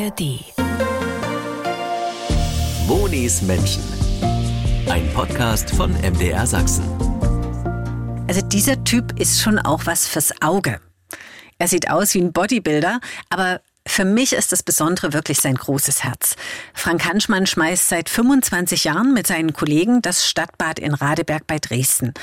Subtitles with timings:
[0.00, 0.40] ARD.
[2.86, 3.82] Monis Menschen.
[4.88, 6.84] Ein Podcast von MDR Sachsen.
[8.26, 10.80] Also dieser Typ ist schon auch was fürs Auge.
[11.58, 16.02] Er sieht aus wie ein Bodybuilder, aber für mich ist das Besondere wirklich sein großes
[16.02, 16.36] Herz.
[16.72, 22.14] Frank Hanschmann schmeißt seit 25 Jahren mit seinen Kollegen das Stadtbad in Radeberg bei Dresden.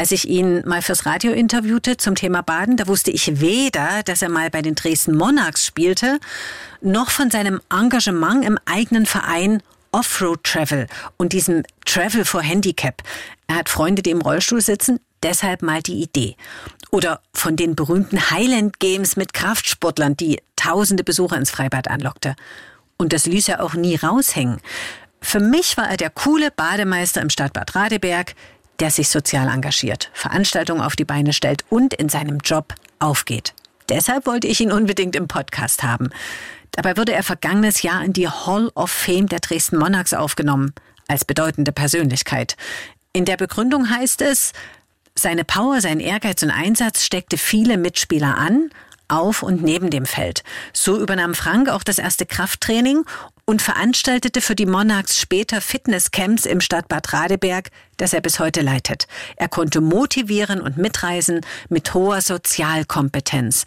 [0.00, 4.22] Als ich ihn mal fürs Radio interviewte zum Thema Baden, da wusste ich weder, dass
[4.22, 6.18] er mal bei den Dresden Monarchs spielte,
[6.80, 10.86] noch von seinem Engagement im eigenen Verein Offroad Travel
[11.18, 13.02] und diesem Travel for Handicap.
[13.46, 16.34] Er hat Freunde, die im Rollstuhl sitzen, deshalb mal die Idee.
[16.90, 22.36] Oder von den berühmten Highland Games mit Kraftsportlern, die tausende Besucher ins Freibad anlockte.
[22.96, 24.62] Und das ließ er auch nie raushängen.
[25.20, 28.34] Für mich war er der coole Bademeister im Stadtbad Radeberg,
[28.80, 33.54] der sich sozial engagiert, Veranstaltungen auf die Beine stellt und in seinem Job aufgeht.
[33.88, 36.10] Deshalb wollte ich ihn unbedingt im Podcast haben.
[36.72, 40.72] Dabei wurde er vergangenes Jahr in die Hall of Fame der Dresden Monarchs aufgenommen,
[41.08, 42.56] als bedeutende Persönlichkeit.
[43.12, 44.52] In der Begründung heißt es,
[45.16, 48.70] seine Power, sein Ehrgeiz und Einsatz steckte viele Mitspieler an,
[49.08, 50.44] auf und neben dem Feld.
[50.72, 53.04] So übernahm Frank auch das erste Krafttraining
[53.50, 59.08] und veranstaltete für die Monarchs später Fitnesscamps im Stadtbad Radeberg, das er bis heute leitet.
[59.34, 63.64] Er konnte motivieren und mitreisen mit hoher Sozialkompetenz.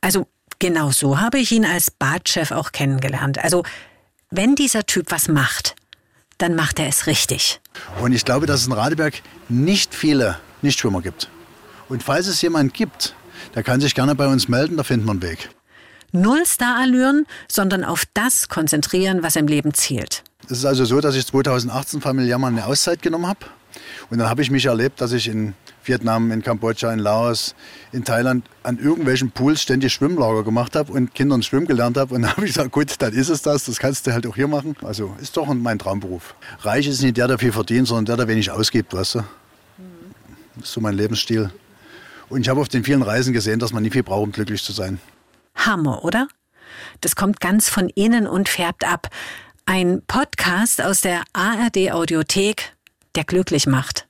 [0.00, 0.28] Also
[0.60, 3.42] genau so habe ich ihn als Badchef auch kennengelernt.
[3.42, 3.64] Also
[4.30, 5.74] wenn dieser Typ was macht,
[6.38, 7.60] dann macht er es richtig.
[8.00, 9.14] Und ich glaube, dass es in Radeberg
[9.48, 11.28] nicht viele Nichtschwimmer gibt.
[11.88, 13.16] Und falls es jemand gibt,
[13.56, 15.50] der kann sich gerne bei uns melden, da finden wir einen Weg.
[16.12, 20.24] Null Starallüren, sondern auf das konzentrieren, was im Leben zählt.
[20.46, 23.40] Es ist also so, dass ich 2018 familiär mal eine Auszeit genommen habe.
[24.10, 27.54] Und dann habe ich mich erlebt, dass ich in Vietnam, in Kambodscha, in Laos,
[27.92, 32.14] in Thailand an irgendwelchen Pools ständig Schwimmlager gemacht habe und Kindern schwimmen gelernt habe.
[32.14, 34.34] Und dann habe ich gesagt, gut, dann ist es das, das kannst du halt auch
[34.34, 34.76] hier machen.
[34.82, 36.34] Also ist doch mein Traumberuf.
[36.60, 39.18] Reich ist nicht der, der viel verdient, sondern der, der wenig ausgibt, weißt du.
[40.56, 41.50] Das ist so mein Lebensstil.
[42.28, 44.62] Und ich habe auf den vielen Reisen gesehen, dass man nie viel braucht, um glücklich
[44.62, 44.98] zu sein.
[45.58, 46.28] Hammer, oder?
[47.00, 49.08] Das kommt ganz von innen und färbt ab.
[49.66, 52.74] Ein Podcast aus der ARD Audiothek,
[53.14, 54.06] der glücklich macht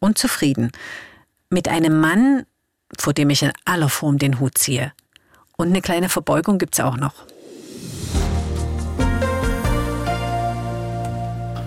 [0.00, 0.72] und zufrieden.
[1.48, 2.46] Mit einem Mann,
[2.98, 4.92] vor dem ich in aller Form den Hut ziehe.
[5.56, 7.14] Und eine kleine Verbeugung gibt's auch noch.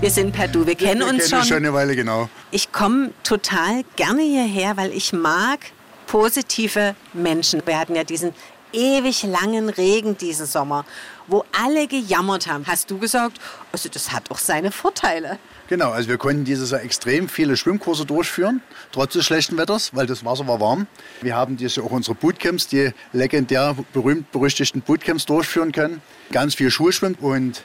[0.02, 1.58] Wir sind per Du, wir kennen wir uns kennen schon.
[1.58, 2.28] eine Weile, genau.
[2.52, 5.60] Ich komme total gerne hierher, weil ich mag
[6.08, 7.62] positive Menschen.
[7.66, 8.34] Wir hatten ja diesen
[8.74, 10.86] ewig langen Regen diesen Sommer,
[11.28, 12.66] wo alle gejammert haben.
[12.68, 13.40] Hast du gesagt,
[13.72, 15.40] also das hat auch seine Vorteile.
[15.70, 20.06] Genau, also wir konnten dieses Jahr extrem viele Schwimmkurse durchführen, trotz des schlechten Wetters, weil
[20.06, 20.88] das Wasser war warm.
[21.22, 26.02] Wir haben dieses Jahr auch unsere Bootcamps, die legendär berühmt-berüchtigten Bootcamps durchführen können.
[26.32, 27.64] Ganz viel Schulschwimmen und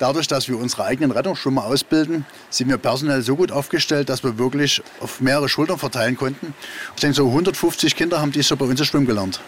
[0.00, 4.38] Dadurch, dass wir unsere eigenen Rettungsschwimmer ausbilden, sind wir personell so gut aufgestellt, dass wir
[4.38, 6.54] wirklich auf mehrere Schultern verteilen konnten.
[6.94, 9.42] Ich denke, so 150 Kinder haben dies Jahr bei uns schwimmen gelernt.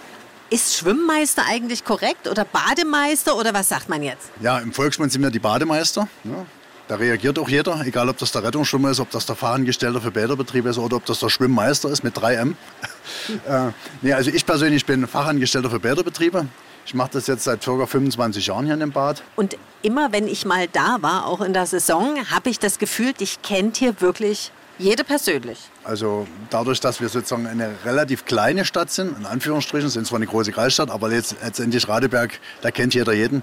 [0.52, 4.30] Ist Schwimmmeister eigentlich korrekt oder Bademeister oder was sagt man jetzt?
[4.42, 6.06] Ja, im Volksmund sind wir die Bademeister.
[6.24, 6.44] Ja.
[6.88, 10.10] Da reagiert auch jeder, egal ob das der Rettungsschwimmer ist, ob das der Fachangestellte für
[10.10, 12.52] Bäderbetriebe ist oder ob das der Schwimmmeister ist mit 3M.
[13.48, 13.70] äh,
[14.02, 16.46] nee, also ich persönlich bin Fachangestellter für Bäderbetriebe.
[16.84, 17.86] Ich mache das jetzt seit ca.
[17.86, 19.22] 25 Jahren hier in dem Bad.
[19.36, 23.14] Und immer wenn ich mal da war, auch in der Saison, habe ich das Gefühl,
[23.14, 25.58] dich kennt hier wirklich jede persönlich.
[25.84, 30.26] Also dadurch, dass wir sozusagen eine relativ kleine Stadt sind, in Anführungsstrichen, sind zwar eine
[30.26, 33.42] große Kreisstadt, aber letztendlich Radeberg, da kennt jeder jeden.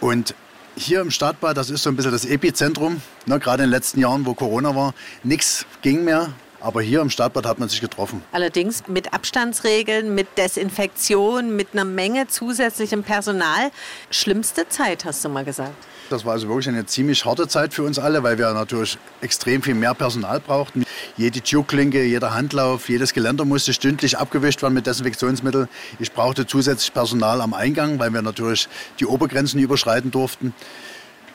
[0.00, 0.34] Und
[0.76, 4.00] hier im Stadtbad, das ist so ein bisschen das Epizentrum, ne, gerade in den letzten
[4.00, 6.32] Jahren, wo Corona war, nichts ging mehr.
[6.62, 8.22] Aber hier im Stadtbad hat man sich getroffen.
[8.32, 13.70] Allerdings mit Abstandsregeln, mit Desinfektion, mit einer Menge zusätzlichem Personal.
[14.10, 15.72] Schlimmste Zeit, hast du mal gesagt.
[16.10, 19.62] Das war also wirklich eine ziemlich harte Zeit für uns alle, weil wir natürlich extrem
[19.62, 20.84] viel mehr Personal brauchten.
[21.16, 25.68] Jede Türklinke, jeder Handlauf, jedes Geländer musste stündlich abgewischt werden mit Desinfektionsmitteln.
[26.00, 28.68] Ich brauchte zusätzlich Personal am Eingang, weil wir natürlich
[28.98, 30.52] die Obergrenzen überschreiten durften.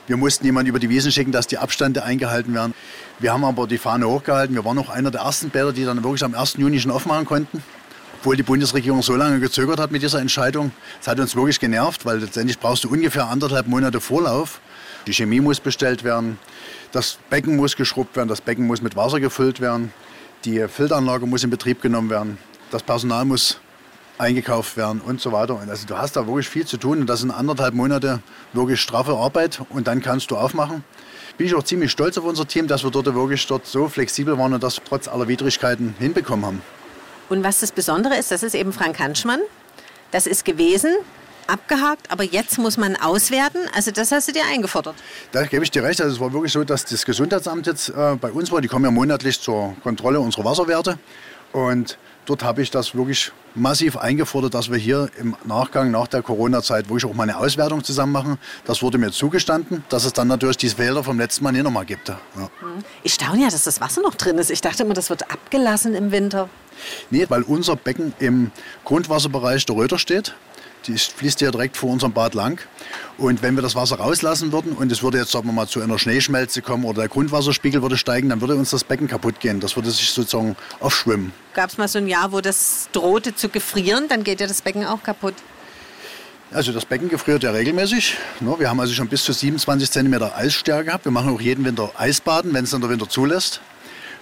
[0.08, 2.74] Wir mussten jemanden über die Wiesen schicken, dass die Abstände eingehalten werden.
[3.18, 4.54] Wir haben aber die Fahne hochgehalten.
[4.54, 6.58] Wir waren auch einer der ersten Bäder, die dann wirklich am 1.
[6.58, 7.62] Juni schon aufmachen konnten.
[8.18, 10.70] Obwohl die Bundesregierung so lange gezögert hat mit dieser Entscheidung.
[10.98, 14.60] Das hat uns wirklich genervt, weil letztendlich brauchst du ungefähr anderthalb Monate Vorlauf.
[15.06, 16.38] Die Chemie muss bestellt werden,
[16.92, 19.92] das Becken muss geschrubbt werden, das Becken muss mit Wasser gefüllt werden,
[20.44, 22.38] die Filteranlage muss in Betrieb genommen werden,
[22.70, 23.60] das Personal muss
[24.18, 25.54] eingekauft werden und so weiter.
[25.54, 28.20] Und also du hast da wirklich viel zu tun und das sind anderthalb Monate
[28.52, 30.82] wirklich straffe Arbeit und dann kannst du aufmachen.
[31.36, 34.38] Bin ich auch ziemlich stolz auf unser Team, dass wir dort wirklich dort so flexibel
[34.38, 36.62] waren und das trotz aller Widrigkeiten hinbekommen haben.
[37.28, 39.40] Und was das Besondere ist, das ist eben Frank Hanschmann.
[40.12, 40.96] Das ist gewesen
[41.48, 43.58] abgehakt, aber jetzt muss man auswerten.
[43.74, 44.94] Also das hast du dir eingefordert.
[45.32, 46.00] Da gebe ich dir recht.
[46.00, 48.60] Also es war wirklich so, dass das Gesundheitsamt jetzt äh, bei uns war.
[48.60, 50.98] Die kommen ja monatlich zur Kontrolle unserer Wasserwerte.
[51.52, 56.22] Und dort habe ich das wirklich massiv eingefordert, dass wir hier im Nachgang nach der
[56.22, 58.38] Corona-Zeit wirklich auch mal eine Auswertung zusammen machen.
[58.66, 61.86] Das wurde mir zugestanden, dass es dann natürlich diese Wälder vom letzten Mal nicht nochmal
[61.86, 62.08] gibt.
[62.08, 62.16] Ja.
[63.02, 64.50] Ich staune ja, dass das Wasser noch drin ist.
[64.50, 66.48] Ich dachte immer, das wird abgelassen im Winter.
[67.10, 68.50] Nee, weil unser Becken im
[68.84, 70.34] Grundwasserbereich der Röder steht.
[70.86, 72.60] Die fließt ja direkt vor unserem Bad lang.
[73.18, 75.80] Und wenn wir das Wasser rauslassen würden und es würde jetzt sagen wir mal zu
[75.80, 79.60] einer Schneeschmelze kommen oder der Grundwasserspiegel würde steigen, dann würde uns das Becken kaputt gehen.
[79.60, 81.32] Das würde sich sozusagen aufschwimmen.
[81.54, 84.62] Gab es mal so ein Jahr, wo das drohte zu gefrieren, dann geht ja das
[84.62, 85.34] Becken auch kaputt.
[86.52, 88.16] Also das Becken gefriert ja regelmäßig.
[88.40, 91.04] Ne, wir haben also schon bis zu 27 cm Eisstärke gehabt.
[91.04, 93.60] Wir machen auch jeden Winter Eisbaden, wenn es dann der Winter zulässt.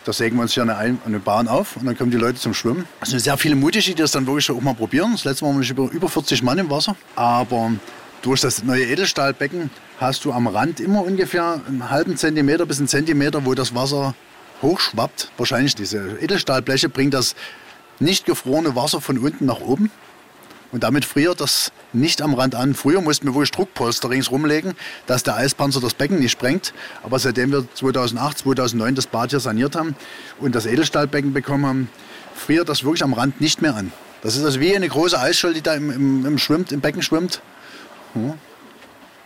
[0.04, 2.52] Da sägen wir uns hier eine, eine, Bahn auf und dann kommen die Leute zum
[2.52, 2.86] Schwimmen.
[3.00, 5.12] Es sind sehr viele Mutige, die das dann wirklich auch mal probieren.
[5.12, 6.94] Das letzte Mal waren wir über 40 Mann im Wasser.
[7.16, 7.72] Aber
[8.20, 12.88] durch das neue Edelstahlbecken hast du am Rand immer ungefähr einen halben Zentimeter bis einen
[12.88, 14.14] Zentimeter, wo das Wasser
[14.60, 15.30] hochschwappt.
[15.38, 17.34] Wahrscheinlich diese Edelstahlbleche bringt das
[17.98, 19.90] nicht gefrorene Wasser von unten nach oben.
[20.74, 22.74] Und damit friert das nicht am Rand an.
[22.74, 24.74] Früher mussten wir wohl Druckpolster ringsrum legen,
[25.06, 26.74] dass der Eispanzer das Becken nicht sprengt.
[27.04, 29.94] Aber seitdem wir 2008, 2009 das Bad hier saniert haben
[30.40, 31.88] und das Edelstahlbecken bekommen haben,
[32.34, 33.92] friert das wirklich am Rand nicht mehr an.
[34.22, 37.02] Das ist also wie eine große Eisscholle, die da im, im, im, schwimmt, im Becken
[37.02, 37.40] schwimmt.
[38.14, 38.32] Hm.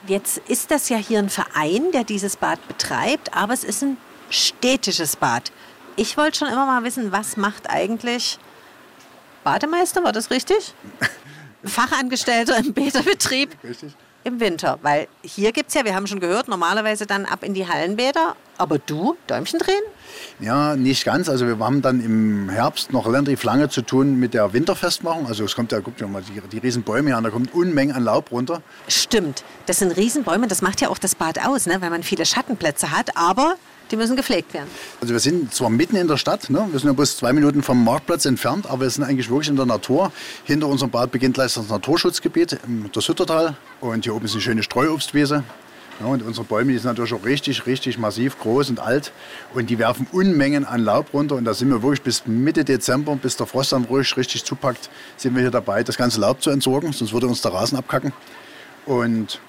[0.07, 3.97] Jetzt ist das ja hier ein Verein, der dieses Bad betreibt, aber es ist ein
[4.29, 5.51] städtisches Bad.
[5.97, 8.39] Ich wollte schon immer mal wissen, was macht eigentlich
[9.45, 10.75] Bademeister, war das richtig?
[11.65, 13.95] Fachangestellter im Bäderbetrieb Richtig.
[14.25, 14.79] im Winter.
[14.83, 18.37] Weil hier gibt es ja, wir haben schon gehört, normalerweise dann ab in die Hallenbäder.
[18.57, 19.83] Aber du, Däumchen drehen?
[20.41, 21.29] Ja, nicht ganz.
[21.29, 25.27] Also wir haben dann im Herbst noch relativ lange zu tun mit der Winterfestmachung.
[25.27, 27.95] Also es kommt ja, guckt ja mal die, die riesen Bäume an, da kommt Unmengen
[27.95, 28.63] an Laub runter.
[28.89, 31.81] Stimmt, das sind Riesenbäume, das macht ja auch das Bad aus, ne?
[31.81, 33.17] weil man viele Schattenplätze hat.
[33.17, 33.57] Aber
[33.91, 34.69] die müssen gepflegt werden.
[35.01, 36.67] Also wir sind zwar mitten in der Stadt, ne?
[36.71, 39.57] wir sind ja bloß zwei Minuten vom Marktplatz entfernt, aber wir sind eigentlich wirklich in
[39.57, 40.13] der Natur.
[40.45, 42.59] Hinter unserem Bad beginnt gleich das Naturschutzgebiet,
[42.93, 43.57] das Hüttertal.
[43.81, 45.45] Und hier oben ist eine schöne Streuobstwiese.
[46.01, 49.13] Ja, und unsere Bäume die sind natürlich auch richtig, richtig massiv groß und alt.
[49.53, 51.35] Und die werfen Unmengen an Laub runter.
[51.35, 54.91] Und da sind wir wirklich bis Mitte Dezember, bis der Frost dann ruhig richtig zupackt,
[55.17, 56.93] sind wir hier dabei, das ganze Laub zu entsorgen.
[56.93, 58.13] Sonst würde uns der Rasen abkacken.
[58.87, 59.41] Und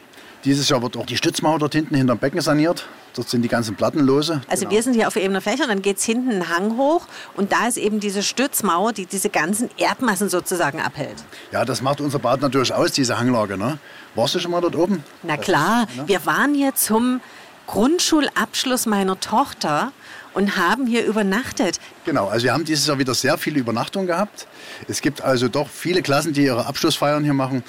[0.44, 2.88] dieses Jahr wird auch die Stützmauer dort hinten hinterm Becken saniert.
[3.16, 4.42] Dort sind die ganzen Platten lose.
[4.48, 4.76] Also genau.
[4.76, 7.52] wir sind hier auf ebener Fläche und dann geht es hinten einen Hang hoch und
[7.52, 11.24] da ist eben diese Stützmauer, die diese ganzen Erdmassen sozusagen abhält.
[11.52, 13.58] Ja, das macht unser Bad natürlich aus, diese Hanglage.
[13.58, 13.80] Ne?
[14.16, 15.04] Warst du schon mal dort oben?
[15.24, 16.08] Na klar, ist, ne?
[16.08, 17.22] wir waren hier zum
[17.68, 19.92] Grundschulabschluss meiner Tochter
[20.39, 21.80] und haben hier übernachtet.
[22.06, 24.47] Genau, also wir haben dieses Jahr wieder sehr viele Übernachtungen gehabt.
[24.88, 27.62] Es gibt also doch viele Klassen, die ihre Abschlussfeiern hier machen.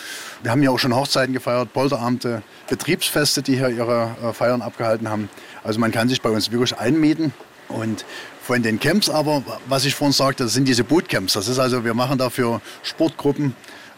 [0.42, 5.08] Wir haben ja auch schon Hochzeiten gefeiert, Polteramte, Betriebsfeste, die hier ihre äh, Feiern abgehalten
[5.08, 5.28] haben.
[5.64, 7.34] Also man kann sich bei uns wirklich einmieten.
[7.68, 8.04] Und
[8.40, 11.32] von den Camps aber, was ich vorhin sagte, das sind diese Bootcamps.
[11.32, 13.56] Das ist also, wir machen dafür Sportgruppen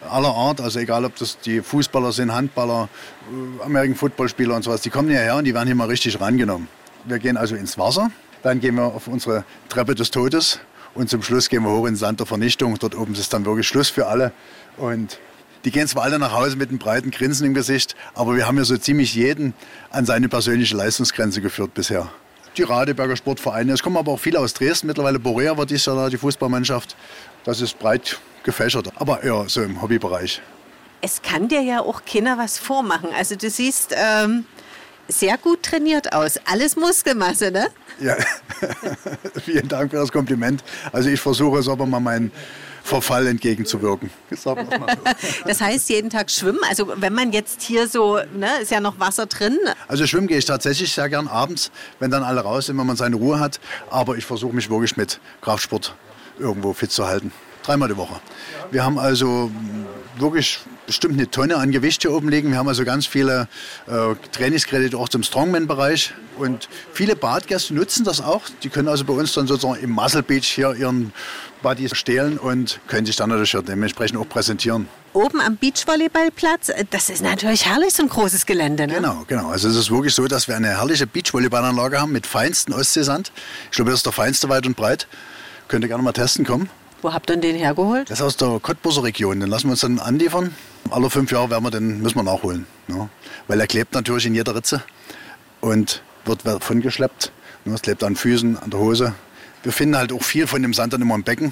[0.09, 2.89] aller Art, also egal ob das die Fußballer sind, Handballer,
[3.29, 6.67] äh, American Footballspieler und sowas, die kommen hierher und die werden hier mal richtig rangenommen.
[7.05, 8.11] Wir gehen also ins Wasser,
[8.43, 10.59] dann gehen wir auf unsere Treppe des Todes
[10.93, 12.77] und zum Schluss gehen wir hoch in den Sand der Vernichtung.
[12.77, 14.31] Dort oben ist dann wirklich Schluss für alle.
[14.77, 15.17] Und
[15.65, 18.57] die gehen zwar alle nach Hause mit einem breiten Grinsen im Gesicht, aber wir haben
[18.57, 19.53] ja so ziemlich jeden
[19.91, 22.09] an seine persönliche Leistungsgrenze geführt bisher.
[22.57, 24.87] Die Radeberger Sportvereine, es kommen aber auch viele aus Dresden.
[24.87, 26.95] Mittlerweile Borea war dieses Jahr da, die Fußballmannschaft.
[27.45, 30.41] Das ist breit gefächert, aber eher so im Hobbybereich.
[31.01, 33.09] Es kann dir ja auch Kinder was vormachen.
[33.17, 34.45] Also du siehst ähm,
[35.07, 36.39] sehr gut trainiert aus.
[36.45, 37.67] Alles Muskelmasse, ne?
[37.99, 38.15] Ja,
[39.45, 40.63] vielen Dank für das Kompliment.
[40.91, 42.31] Also ich versuche es aber mal meinen
[42.83, 44.09] Verfall entgegenzuwirken.
[45.45, 46.59] Das heißt, jeden Tag schwimmen.
[46.67, 49.57] Also wenn man jetzt hier so, ne, ist ja noch Wasser drin.
[49.87, 52.97] Also schwimmen gehe ich tatsächlich sehr gern abends, wenn dann alle raus sind, wenn man
[52.97, 53.59] seine Ruhe hat.
[53.89, 55.95] Aber ich versuche mich wirklich mit Kraftsport
[56.39, 57.31] irgendwo fit zu halten.
[57.63, 58.19] Dreimal die Woche.
[58.71, 59.49] Wir haben also
[60.17, 62.51] wirklich bestimmt eine Tonne an Gewicht hier oben liegen.
[62.51, 63.47] Wir haben also ganz viele
[63.87, 66.13] äh, Trainingskredite auch zum Strongman-Bereich.
[66.37, 68.43] Und viele Badgäste nutzen das auch.
[68.63, 71.13] Die können also bei uns dann sozusagen im Muscle Beach hier ihren
[71.61, 74.87] Body stehlen und können sich dann natürlich dementsprechend auch präsentieren.
[75.13, 78.87] Oben am Beachvolleyballplatz, das ist natürlich herrlich, so ein großes Gelände.
[78.87, 78.95] Ne?
[78.95, 79.49] Genau, genau.
[79.49, 83.31] Also es ist wirklich so, dass wir eine herrliche Beachvolleyballanlage haben mit feinsten Ostseesand.
[83.69, 85.07] Ich glaube, das ist der feinste weit und breit.
[85.67, 86.69] Könnt ihr gerne mal testen kommen.
[87.03, 88.09] Wo habt ihr den hergeholt?
[88.09, 89.41] Das ist aus der Cottbuser Region.
[89.41, 90.55] Den lassen wir uns dann anliefern.
[90.89, 92.65] Alle fünf Jahre werden wir den, müssen wir nachholen.
[92.87, 93.09] Ja.
[93.49, 94.81] Weil er klebt natürlich in jeder Ritze
[95.59, 97.33] und wird davon geschleppt.
[97.65, 99.13] Es klebt an Füßen, an der Hose.
[99.63, 101.51] Wir finden halt auch viel von dem Sand dann immer im Becken.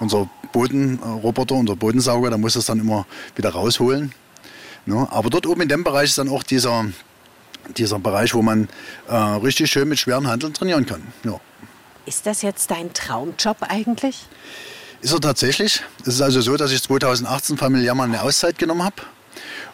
[0.00, 4.12] Unser Bodenroboter, unser Bodensauger, der muss das dann immer wieder rausholen.
[4.84, 5.08] Ne?
[5.10, 6.84] Aber dort oben in dem Bereich ist dann auch dieser,
[7.74, 8.68] dieser Bereich, wo man
[9.08, 11.02] äh, richtig schön mit schweren Handeln trainieren kann.
[11.24, 11.40] Ja.
[12.04, 14.26] Ist das jetzt dein Traumjob eigentlich?
[15.02, 15.82] Ist er tatsächlich.
[16.02, 18.96] Es ist also so, dass ich 2018 familiär mal eine Auszeit genommen habe.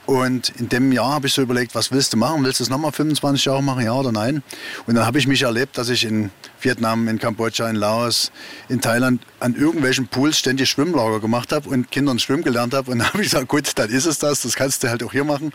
[0.07, 2.45] Und in dem Jahr habe ich so überlegt, was willst du machen?
[2.45, 4.45] Willst du es nochmal 25 Jahre machen, ja oder nein?
[4.87, 6.31] Und dann habe ich mich erlebt, dass ich in
[6.61, 8.31] Vietnam, in Kambodscha, in Laos,
[8.69, 12.93] in Thailand an irgendwelchen Pools ständig Schwimmlager gemacht habe und Kindern schwimmen gelernt habe.
[12.93, 15.11] Und dann habe ich gesagt, gut, dann ist es das, das kannst du halt auch
[15.11, 15.53] hier machen.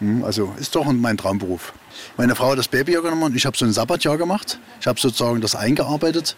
[0.00, 1.72] Hm, also ist doch mein Traumberuf.
[2.18, 4.58] Meine Frau hat das Babyjahr genommen und ich habe so ein Sabbatjahr gemacht.
[4.78, 6.36] Ich habe sozusagen das eingearbeitet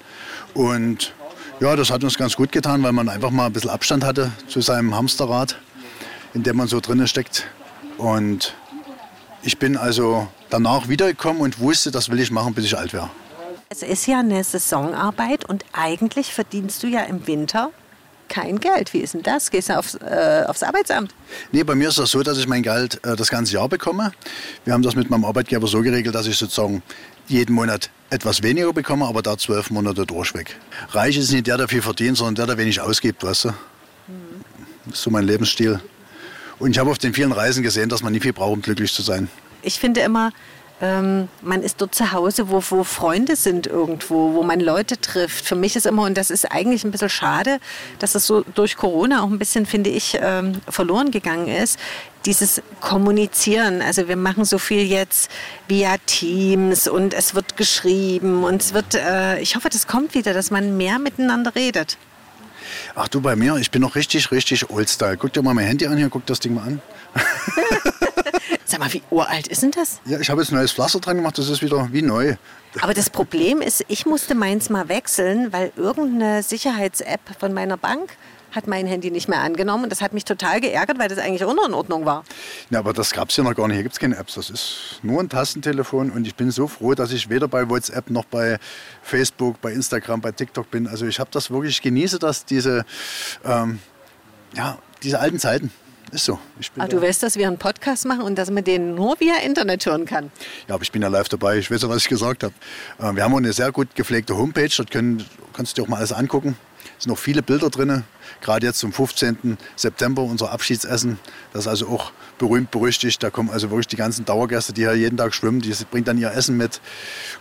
[0.55, 1.13] und
[1.61, 4.31] ja, das hat uns ganz gut getan, weil man einfach mal ein bisschen Abstand hatte
[4.47, 5.59] zu seinem Hamsterrad,
[6.35, 7.47] in dem man so drinne steckt.
[7.97, 8.55] Und
[9.43, 13.11] ich bin also danach wiedergekommen und wusste, das will ich machen, bis ich alt wäre.
[13.71, 17.71] Es ist ja eine Saisonarbeit und eigentlich verdienst du ja im Winter
[18.29, 18.93] kein Geld.
[18.93, 19.51] Wie ist denn das?
[19.51, 21.15] Gehst du aufs, äh, aufs Arbeitsamt?
[21.51, 24.13] Nee, bei mir ist das so, dass ich mein Geld äh, das ganze Jahr bekomme.
[24.65, 26.83] Wir haben das mit meinem Arbeitgeber so geregelt, dass ich sozusagen
[27.29, 30.57] jeden Monat etwas weniger bekomme, aber da zwölf Monate durchweg.
[30.91, 33.49] Reich ist nicht der, der viel verdient, sondern der, der wenig ausgibt, weißt du?
[34.87, 35.81] Das ist so mein Lebensstil.
[36.59, 38.93] Und ich habe auf den vielen Reisen gesehen, dass man nie viel braucht, um glücklich
[38.93, 39.29] zu sein.
[39.63, 40.33] Ich finde immer,
[40.81, 45.45] ähm, man ist dort zu Hause, wo, wo Freunde sind irgendwo, wo man Leute trifft.
[45.45, 47.59] Für mich ist immer, und das ist eigentlich ein bisschen schade,
[47.99, 51.79] dass es so durch Corona auch ein bisschen, finde ich, ähm, verloren gegangen ist,
[52.25, 53.83] dieses Kommunizieren.
[53.83, 55.31] Also wir machen so viel jetzt
[55.69, 60.35] via Teams und es wird geschrieben und es wird, äh, ich hoffe, das kommt wieder,
[60.35, 61.97] dass man mehr miteinander redet.
[62.95, 65.17] Ach du, bei mir, ich bin noch richtig, richtig oldstyle.
[65.17, 66.83] Guck dir mal mein Handy an hier, guck das Ding mal an.
[68.65, 70.01] Sag mal, wie uralt ist denn das?
[70.05, 72.37] Ja, ich habe jetzt ein neues Pflaster dran gemacht, das ist wieder wie neu.
[72.81, 78.11] Aber das Problem ist, ich musste meins mal wechseln, weil irgendeine Sicherheits-App von meiner Bank
[78.59, 79.85] hat mein Handy nicht mehr angenommen.
[79.85, 82.25] Und das hat mich total geärgert, weil das eigentlich auch noch in Ordnung war.
[82.71, 83.77] Ja, aber das gab es ja noch gar nicht.
[83.77, 84.35] Hier gibt es keine Apps.
[84.35, 86.11] Das ist nur ein Tastentelefon.
[86.11, 88.59] Und ich bin so froh, dass ich weder bei WhatsApp noch bei
[89.03, 90.87] Facebook, bei Instagram, bei TikTok bin.
[90.87, 92.85] Also ich habe das wirklich, ich genieße das, diese,
[93.45, 93.79] ähm,
[94.55, 95.71] ja, diese alten Zeiten.
[96.11, 96.39] Ist so.
[96.79, 99.85] Ach, du weißt, dass wir einen Podcast machen und dass man den nur via Internet
[99.85, 100.31] hören kann.
[100.67, 101.59] Ja, aber ich bin ja live dabei.
[101.59, 102.55] Ich weiß ja, was ich gesagt habe.
[102.99, 104.71] Äh, wir haben auch eine sehr gut gepflegte Homepage.
[104.75, 106.57] Dort können, kannst du dir auch mal alles angucken.
[106.97, 108.05] Es sind noch viele Bilder drin.
[108.41, 109.59] Gerade jetzt zum 15.
[109.77, 111.19] September, unser Abschiedsessen.
[111.53, 113.23] Das ist also auch berühmt berüchtigt.
[113.23, 115.61] Da kommen also wirklich die ganzen Dauergäste, die hier jeden Tag schwimmen.
[115.61, 116.81] Die bringen dann ihr Essen mit.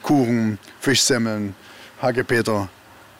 [0.01, 1.55] Kuchen, Fischsemmeln,
[2.01, 2.69] Hagepeter.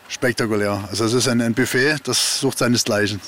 [0.10, 0.88] Spektakulär.
[0.90, 3.20] Also es ist ein, ein Buffet, das sucht seinesgleichen.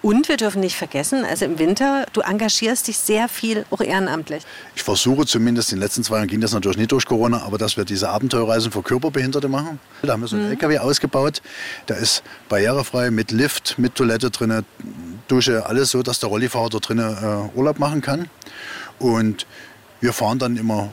[0.00, 4.44] Und wir dürfen nicht vergessen, also im Winter, du engagierst dich sehr viel auch ehrenamtlich.
[4.76, 7.58] Ich versuche zumindest, in den letzten zwei Jahren ging das natürlich nicht durch Corona, aber
[7.58, 9.80] dass wir diese Abenteuerreisen für Körperbehinderte machen.
[10.02, 10.52] Da haben wir so einen mhm.
[10.52, 11.42] LKW ausgebaut,
[11.88, 14.64] der ist barrierefrei mit Lift, mit Toilette drin,
[15.26, 18.30] Dusche, alles so, dass der Rollifahrer dort drin äh, Urlaub machen kann.
[19.00, 19.46] Und
[20.00, 20.90] wir fahren dann immer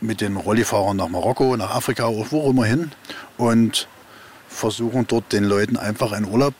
[0.00, 2.92] mit den Rollifahrern nach Marokko, nach Afrika, wo auch immer hin
[3.38, 3.88] und
[4.48, 6.54] versuchen dort den Leuten einfach einen Urlaub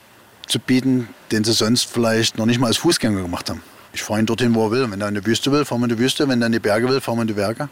[0.47, 3.61] zu bieten, den sie sonst vielleicht noch nicht mal als Fußgänger gemacht haben.
[3.93, 4.91] Ich fahre ihn dorthin, wo er will.
[4.91, 6.29] Wenn er in die Wüste will, fahren wir in die Wüste.
[6.29, 7.69] Wenn er in die Berge will, fahren wir in die Berge.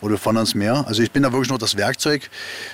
[0.00, 0.84] Oder fahren ans Meer.
[0.86, 2.30] Also ich bin da wirklich nur das Werkzeug.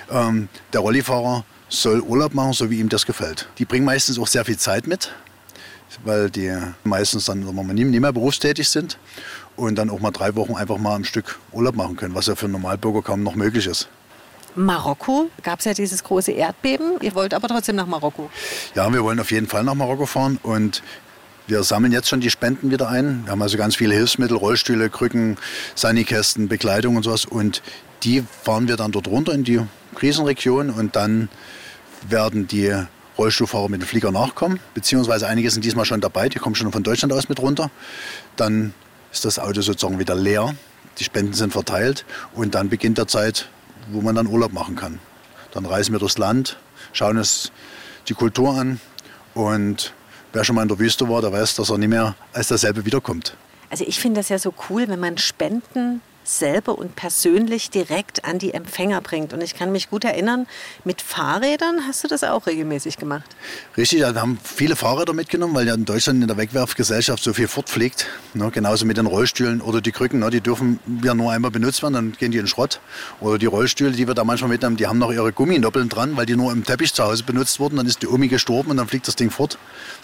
[0.09, 3.49] Ähm, der Rollifahrer soll Urlaub machen, so wie ihm das gefällt.
[3.57, 5.11] Die bringen meistens auch sehr viel Zeit mit,
[6.03, 8.97] weil die meistens dann nie, nie mehr berufstätig sind
[9.57, 12.35] und dann auch mal drei Wochen einfach mal ein Stück Urlaub machen können, was ja
[12.35, 13.89] für einen Normalbürger kaum noch möglich ist.
[14.55, 16.93] Marokko gab es ja dieses große Erdbeben.
[17.01, 18.29] Ihr wollt aber trotzdem nach Marokko.
[18.75, 20.83] Ja, wir wollen auf jeden Fall nach Marokko fahren und
[21.47, 23.25] wir sammeln jetzt schon die Spenden wieder ein.
[23.25, 25.37] Wir haben also ganz viele Hilfsmittel, Rollstühle, Krücken,
[25.75, 27.25] Sanikästen, Bekleidung und sowas.
[27.25, 27.61] Und
[28.03, 29.59] die fahren wir dann dort runter in die
[29.95, 31.29] Krisenregion und dann
[32.07, 32.73] werden die
[33.17, 34.59] Rollstuhlfahrer mit dem Flieger nachkommen.
[34.73, 37.69] Beziehungsweise einige sind diesmal schon dabei, die kommen schon von Deutschland aus mit runter.
[38.35, 38.73] Dann
[39.11, 40.55] ist das Auto sozusagen wieder leer.
[40.99, 43.49] Die Spenden sind verteilt und dann beginnt der Zeit
[43.89, 44.99] wo man dann Urlaub machen kann.
[45.51, 46.57] Dann reisen wir durchs Land,
[46.93, 47.51] schauen uns
[48.07, 48.79] die Kultur an
[49.33, 49.93] und
[50.33, 52.85] wer schon mal in der Wüste war, der weiß, dass er nicht mehr als dasselbe
[52.85, 53.35] wiederkommt.
[53.69, 58.39] Also ich finde das ja so cool, wenn man Spenden selber und persönlich direkt an
[58.39, 59.33] die Empfänger bringt.
[59.33, 60.47] Und ich kann mich gut erinnern,
[60.83, 63.25] mit Fahrrädern hast du das auch regelmäßig gemacht.
[63.77, 67.33] Richtig, ja, wir haben viele Fahrräder mitgenommen, weil ja in Deutschland in der Wegwerfgesellschaft so
[67.33, 68.07] viel fortfliegt.
[68.33, 71.81] Ne, genauso mit den Rollstühlen oder die Krücken, ne, die dürfen ja nur einmal benutzt
[71.81, 72.79] werden, dann gehen die in Schrott.
[73.19, 76.25] Oder die Rollstühle, die wir da manchmal mitnehmen, die haben noch ihre Gumminoppeln dran, weil
[76.25, 77.77] die nur im Teppich zu Hause benutzt wurden.
[77.77, 79.57] Dann ist die Omi gestorben und dann fliegt das Ding fort.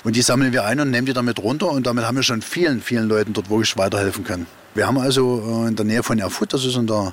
[0.03, 2.41] Und die sammeln wir ein und nehmen die damit runter und damit haben wir schon
[2.41, 4.47] vielen, vielen Leuten dort wirklich weiterhelfen können.
[4.77, 7.11] Wir haben also äh, in der Nähe von Erfurt, das ist in der,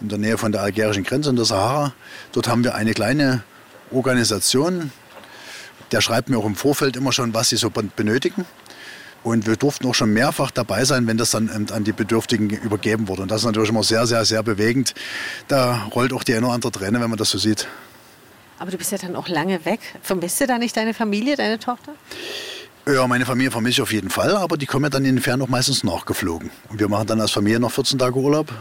[0.00, 1.92] in der Nähe von der algerischen Grenze, in der Sahara,
[2.32, 3.42] dort haben wir eine kleine
[3.90, 4.90] Organisation.
[5.92, 8.46] Der schreibt mir auch im Vorfeld immer schon, was sie so benötigen.
[9.24, 13.08] Und wir durften auch schon mehrfach dabei sein, wenn das dann an die Bedürftigen übergeben
[13.08, 13.22] wurde.
[13.22, 14.94] Und das ist natürlich immer sehr, sehr, sehr bewegend.
[15.48, 17.68] Da rollt auch die eine oder andere Träne, wenn man das so sieht.
[18.58, 19.80] Aber du bist ja dann auch lange weg.
[20.02, 21.92] Vermisst du da nicht deine Familie, deine Tochter?
[22.86, 25.22] Ja, meine Familie vermisse ich auf jeden Fall, aber die kommen ja dann in den
[25.22, 26.50] Ferien auch meistens nachgeflogen.
[26.68, 28.52] Und wir machen dann als Familie noch 14 Tage Urlaub.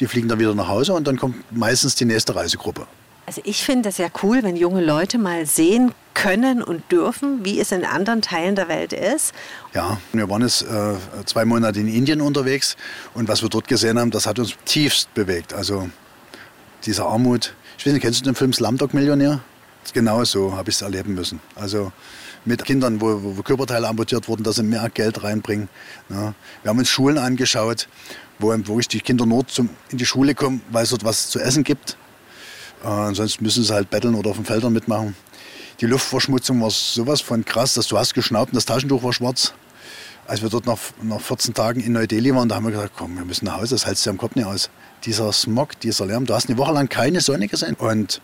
[0.00, 2.86] Die fliegen dann wieder nach Hause und dann kommt meistens die nächste Reisegruppe.
[3.24, 7.58] Also ich finde das ja cool, wenn junge Leute mal sehen können und dürfen, wie
[7.58, 9.32] es in anderen Teilen der Welt ist.
[9.72, 12.76] Ja, wir waren jetzt äh, zwei Monate in Indien unterwegs
[13.14, 15.54] und was wir dort gesehen haben, das hat uns tiefst bewegt.
[15.54, 15.88] Also
[16.84, 17.54] diese Armut.
[17.78, 19.40] Ich weiß nicht, kennst du den Film Slumdog Millionär?
[19.94, 21.40] Genau so habe ich es erleben müssen.
[21.54, 21.92] Also
[22.44, 25.68] mit Kindern, wo, wo, Körperteile amputiert wurden, dass sie mehr Geld reinbringen.
[26.08, 26.34] Ja.
[26.62, 27.88] Wir haben uns Schulen angeschaut,
[28.38, 31.38] wo, wo die Kinder nur zum, in die Schule kommen, weil es dort was zu
[31.40, 31.96] essen gibt.
[32.82, 35.14] Äh, ansonsten müssen sie halt betteln oder auf den Feldern mitmachen.
[35.80, 39.54] Die Luftverschmutzung war sowas von krass, dass du hast geschnaubt und das Taschentuch war schwarz.
[40.26, 43.16] Als wir dort nach, nach 14 Tagen in Neu-Delhi waren, da haben wir gesagt, komm,
[43.16, 44.70] wir müssen nach Hause, das hältst du am Kopf nicht aus.
[45.04, 47.74] Dieser Smog, dieser Lärm, du hast eine Woche lang keine Sonne gesehen.
[47.74, 48.20] Und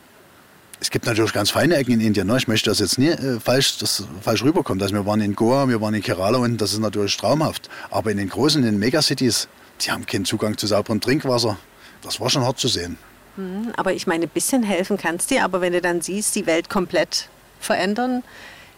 [0.80, 2.26] es gibt natürlich ganz feine Ecken in Indien.
[2.26, 2.36] Ne?
[2.36, 4.82] Ich möchte das jetzt nie äh, falsch, das falsch rüberkommen.
[4.82, 7.68] Also wir waren in Goa, wir waren in Kerala und das ist natürlich traumhaft.
[7.90, 9.48] Aber in den großen, in den Megacities,
[9.80, 11.56] die haben keinen Zugang zu sauberem Trinkwasser.
[12.02, 12.98] Das war schon hart zu sehen.
[13.36, 16.46] Hm, aber ich meine, ein bisschen helfen kannst dir, aber wenn du dann siehst, die
[16.46, 17.28] Welt komplett
[17.58, 18.22] verändern,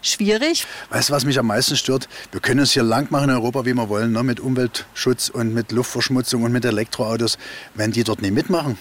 [0.01, 0.65] schwierig.
[0.89, 2.07] Weißt du, was mich am meisten stört?
[2.31, 4.23] Wir können es hier lang machen in Europa, wie wir wollen, ne?
[4.23, 7.37] mit Umweltschutz und mit Luftverschmutzung und mit Elektroautos.
[7.73, 8.77] Wenn die dort nicht mitmachen,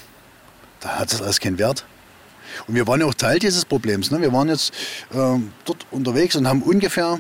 [0.81, 1.85] da hat das alles keinen Wert.
[2.67, 4.11] Und wir waren ja auch Teil dieses Problems.
[4.11, 4.21] Ne?
[4.21, 4.73] Wir waren jetzt
[5.13, 7.19] äh, dort unterwegs und haben ungefähr,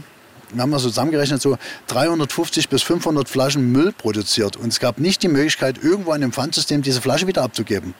[0.52, 1.56] wir haben mal so zusammengerechnet, so
[1.88, 4.56] 350 bis 500 Flaschen Müll produziert.
[4.56, 7.94] Und es gab nicht die Möglichkeit, irgendwo in einem Pfandsystem diese Flasche wieder abzugeben.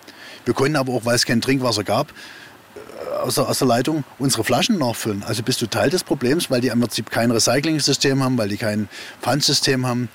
[0.44, 4.04] Wir konnten aber auch, weil es kein Trinkwasser gab, äh, aus der, aus der Leitung
[4.18, 5.22] unsere Flaschen nachfüllen.
[5.22, 8.56] Also bist du Teil des Problems, weil die im Prinzip kein Recycling-System haben, weil die
[8.56, 8.88] kein
[9.20, 10.08] Pfandsystem haben.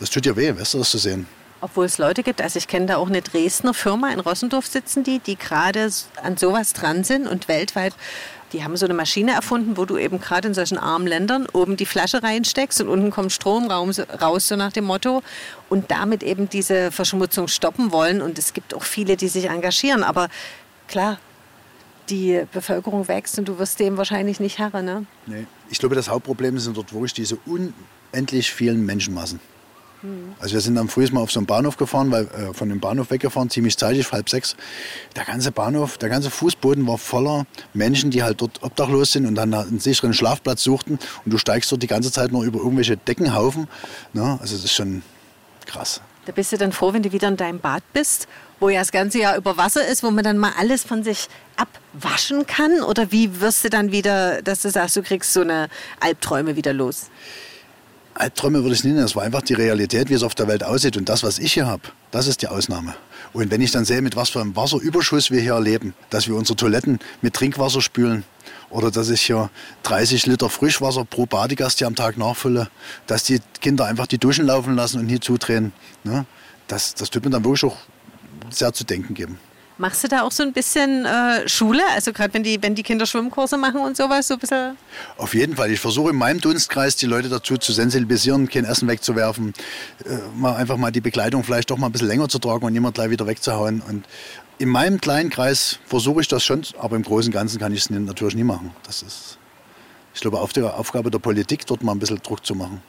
[0.00, 1.26] Das tut dir weh, weißt du, das zu sehen.
[1.66, 5.02] Obwohl es Leute gibt, also ich kenne da auch eine Dresdner Firma, in Rossendorf sitzen
[5.02, 5.90] die, die gerade
[6.22, 7.92] an sowas dran sind und weltweit
[8.52, 11.76] die haben so eine Maschine erfunden, wo du eben gerade in solchen armen Ländern oben
[11.76, 15.24] die Flasche reinsteckst und unten kommt Strom raus, so nach dem Motto.
[15.68, 18.22] Und damit eben diese Verschmutzung stoppen wollen.
[18.22, 20.04] Und es gibt auch viele, die sich engagieren.
[20.04, 20.28] Aber
[20.86, 21.18] klar,
[22.08, 24.80] die Bevölkerung wächst und du wirst dem wahrscheinlich nicht Herr.
[24.80, 25.06] Ne?
[25.26, 25.46] Nee.
[25.68, 29.40] Ich glaube, das Hauptproblem sind dort wirklich diese unendlich vielen Menschenmassen.
[30.40, 32.80] Also wir sind dann früh mal auf so einen Bahnhof gefahren, weil äh, von dem
[32.80, 34.56] Bahnhof weggefahren, ziemlich zeitig, halb sechs.
[35.14, 39.34] Der ganze Bahnhof, der ganze Fußboden war voller Menschen, die halt dort obdachlos sind und
[39.34, 40.98] dann einen sicheren Schlafplatz suchten.
[41.24, 43.68] Und du steigst dort die ganze Zeit nur über irgendwelche Deckenhaufen.
[44.12, 44.38] Ne?
[44.40, 45.02] Also das ist schon
[45.66, 46.00] krass.
[46.26, 48.26] Da bist du dann froh, wenn du wieder in deinem Bad bist,
[48.58, 51.28] wo ja das ganze Jahr über Wasser ist, wo man dann mal alles von sich
[51.56, 52.82] abwaschen kann?
[52.82, 55.68] Oder wie wirst du dann wieder, dass du sagst, du kriegst so eine
[56.00, 57.10] Albträume wieder los?
[58.18, 60.64] Albträume würde ich nicht nennen, das war einfach die Realität, wie es auf der Welt
[60.64, 60.96] aussieht.
[60.96, 62.94] Und das, was ich hier habe, das ist die Ausnahme.
[63.32, 66.34] Und wenn ich dann sehe, mit was für einem Wasserüberschuss wir hier erleben, dass wir
[66.34, 68.24] unsere Toiletten mit Trinkwasser spülen
[68.70, 69.50] oder dass ich hier
[69.82, 72.68] 30 Liter Frischwasser pro Badegast hier am Tag nachfülle,
[73.06, 75.72] dass die Kinder einfach die Duschen laufen lassen und nie zudrehen,
[76.04, 76.24] ne?
[76.68, 77.76] das, das tut mir dann wirklich auch
[78.50, 79.38] sehr zu denken geben.
[79.78, 81.82] Machst du da auch so ein bisschen äh, Schule?
[81.94, 84.78] Also gerade wenn die, wenn die Kinder Schwimmkurse machen und sowas, so ein bisschen?
[85.18, 85.70] Auf jeden Fall.
[85.70, 89.52] Ich versuche in meinem Dunstkreis die Leute dazu zu sensibilisieren, kein Essen wegzuwerfen,
[90.06, 92.72] äh, mal einfach mal die Begleitung vielleicht doch mal ein bisschen länger zu tragen und
[92.72, 93.82] niemand gleich wieder wegzuhauen.
[93.86, 94.06] Und
[94.56, 97.80] in meinem kleinen Kreis versuche ich das schon, aber im Großen und Ganzen kann ich
[97.80, 98.70] es natürlich nie machen.
[98.84, 99.36] Das ist,
[100.14, 102.80] ich glaube, auf der Aufgabe der Politik, dort mal ein bisschen Druck zu machen.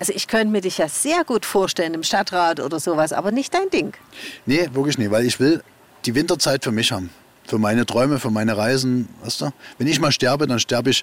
[0.00, 3.54] Also ich könnte mir dich ja sehr gut vorstellen im Stadtrat oder sowas, aber nicht
[3.54, 3.94] dein Ding.
[4.44, 5.62] Nee, wirklich nicht, weil ich will
[6.06, 7.10] die Winterzeit für mich haben.
[7.46, 9.08] Für meine Träume, für meine Reisen.
[9.22, 9.50] Weißt du?
[9.78, 11.02] Wenn ich mal sterbe, dann sterbe ich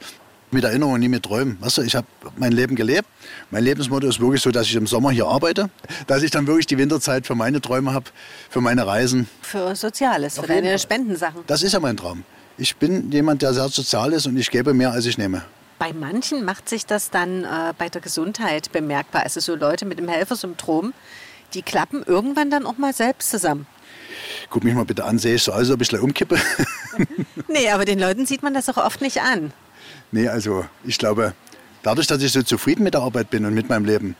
[0.50, 1.58] mit Erinnerungen, nie mit Träumen.
[1.62, 3.08] Weißt du, ich habe mein Leben gelebt.
[3.52, 5.70] Mein Lebensmotto ist wirklich so, dass ich im Sommer hier arbeite,
[6.08, 8.06] dass ich dann wirklich die Winterzeit für meine Träume habe,
[8.50, 9.30] für meine Reisen.
[9.42, 11.42] Für Soziales, Auf für deine Spendensachen.
[11.48, 12.24] Das ist ja mein Traum.
[12.58, 15.44] Ich bin jemand, der sehr sozial ist und ich gebe mehr, als ich nehme.
[15.80, 19.24] Bei manchen macht sich das dann äh, bei der Gesundheit bemerkbar.
[19.24, 20.94] Also so Leute mit dem Helfersyndrom,
[21.54, 23.66] die klappen irgendwann dann auch mal selbst zusammen
[24.52, 26.38] guck mich mal bitte an, sehe ich so aus, ob ich gleich umkippe?
[27.48, 29.52] nee, aber den Leuten sieht man das auch oft nicht an.
[30.12, 31.34] Nee, also ich glaube,
[31.82, 34.16] dadurch, dass ich so zufrieden mit der Arbeit bin und mit meinem Leben,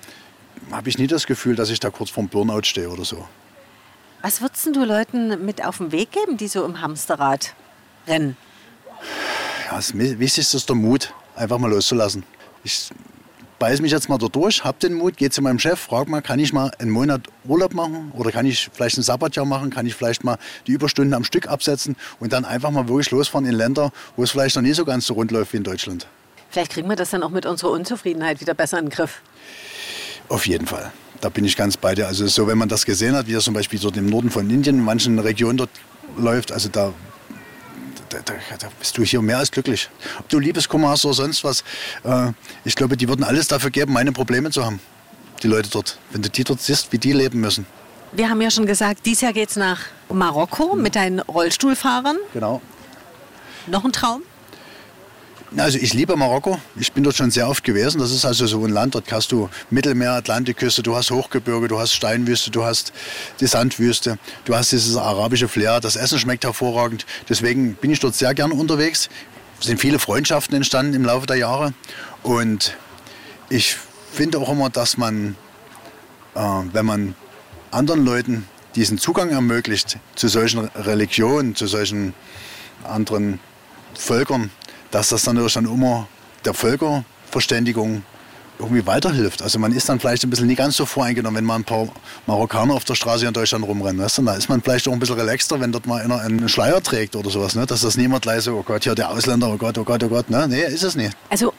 [0.72, 3.28] habe ich nie das Gefühl, dass ich da kurz vorm Burnout stehe oder so.
[4.22, 7.54] Was würdest du Leuten mit auf den Weg geben, die so im Hamsterrad
[8.08, 8.38] rennen?
[9.66, 12.24] Ja, das Wichtigste ist der Mut, einfach mal loszulassen.
[12.64, 12.90] Ich
[13.62, 16.22] beiße mich jetzt mal da durch, habe den Mut, gehe zu meinem Chef, frage mal,
[16.22, 19.86] kann ich mal einen Monat Urlaub machen oder kann ich vielleicht ein Sabbatjahr machen, kann
[19.86, 23.54] ich vielleicht mal die Überstunden am Stück absetzen und dann einfach mal wirklich losfahren in
[23.54, 26.08] Länder, wo es vielleicht noch nie so ganz so rund läuft wie in Deutschland.
[26.50, 29.22] Vielleicht kriegen wir das dann auch mit unserer Unzufriedenheit wieder besser in den Griff.
[30.28, 30.92] Auf jeden Fall.
[31.22, 32.08] Da bin ich ganz bei dir.
[32.08, 34.50] Also so, wenn man das gesehen hat, wie das zum Beispiel dort im Norden von
[34.50, 35.70] Indien, in manchen Regionen dort
[36.18, 36.94] läuft, also da,
[38.20, 39.90] da, da, bist du hier mehr als glücklich.
[40.20, 41.64] Ob du Liebeskummer hast oder sonst was,
[42.04, 42.32] äh,
[42.66, 44.80] ich glaube, die würden alles dafür geben, meine Probleme zu haben.
[45.44, 45.98] Die Leute dort.
[46.12, 47.66] Wenn du die dort siehst, wie die leben müssen.
[48.12, 52.18] Wir haben ja schon gesagt, dieses Jahr geht es nach Marokko mit deinen Rollstuhlfahrern.
[52.34, 52.62] Genau.
[53.68, 54.24] Noch ein Traum?
[55.58, 56.62] Also ich liebe Marokko.
[56.78, 58.00] Ich bin dort schon sehr oft gewesen.
[58.00, 61.78] Das ist also so ein Land, dort hast du Mittelmeer, Atlantikküste, du hast Hochgebirge, du
[61.78, 62.94] hast Steinwüste, du hast
[63.42, 65.82] die Sandwüste, du hast dieses arabische Flair.
[65.82, 67.06] Das Essen schmeckt hervorragend.
[67.28, 69.10] Deswegen bin ich dort sehr gern unterwegs.
[69.60, 71.74] Es sind viele Freundschaften entstanden im Laufe der Jahre.
[72.24, 72.78] Und
[73.50, 73.76] ich
[74.14, 75.36] finde auch immer, dass man,
[76.34, 76.40] äh,
[76.72, 77.16] wenn man
[77.72, 82.14] anderen Leuten diesen Zugang ermöglicht zu solchen Religionen, zu solchen
[82.86, 83.42] anderen
[83.96, 84.50] Völkern,
[84.92, 86.08] dass das dann natürlich dann immer
[86.46, 88.04] der Völkerverständigung
[88.60, 89.42] irgendwie weiterhilft.
[89.42, 91.88] Also man ist dann vielleicht ein bisschen nie ganz so voreingenommen, wenn mal ein paar
[92.28, 94.02] Marokkaner auf der Straße in Deutschland rumrennen.
[94.02, 94.22] Weißt du?
[94.22, 97.16] Da ist man vielleicht auch ein bisschen relaxter, wenn dort mal einer einen Schleier trägt
[97.16, 97.56] oder sowas.
[97.56, 97.66] Ne?
[97.66, 100.10] Dass das niemand gleich so, oh Gott, hier der Ausländer, oh Gott, oh Gott, oh
[100.10, 100.30] Gott.
[100.30, 100.48] Ne?
[100.48, 101.16] Nee, ist es nicht.
[101.30, 101.54] Also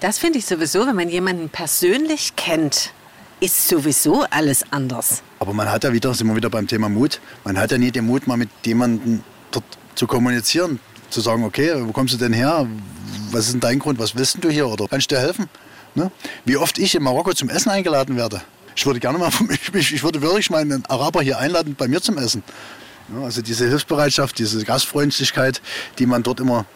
[0.00, 2.92] das finde ich sowieso, wenn man jemanden persönlich kennt,
[3.40, 5.22] ist sowieso alles anders.
[5.38, 7.90] Aber man hat ja wieder, sind wir wieder beim Thema Mut, man hat ja nie
[7.90, 12.32] den Mut, mal mit jemandem dort zu kommunizieren, zu sagen, okay, wo kommst du denn
[12.32, 12.66] her?
[13.30, 13.98] Was ist denn dein Grund?
[13.98, 14.68] Was willst du hier?
[14.68, 15.48] Oder kannst du dir helfen?
[15.94, 16.10] Ne?
[16.44, 18.42] Wie oft ich in Marokko zum Essen eingeladen werde.
[18.76, 19.30] Ich würde gerne mal,
[19.72, 22.42] ich, ich würde wirklich mal einen Araber hier einladen bei mir zum Essen.
[23.14, 25.62] Ja, also diese Hilfsbereitschaft, diese Gastfreundlichkeit,
[25.98, 26.66] die man dort immer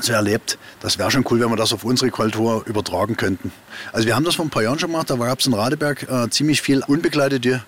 [0.00, 3.50] so erlebt, das wäre schon cool, wenn wir das auf unsere Kultur übertragen könnten.
[3.92, 6.06] Also wir haben das vor ein paar Jahren schon gemacht, da gab es in Radeberg
[6.08, 7.64] äh, ziemlich viel unbegleitete,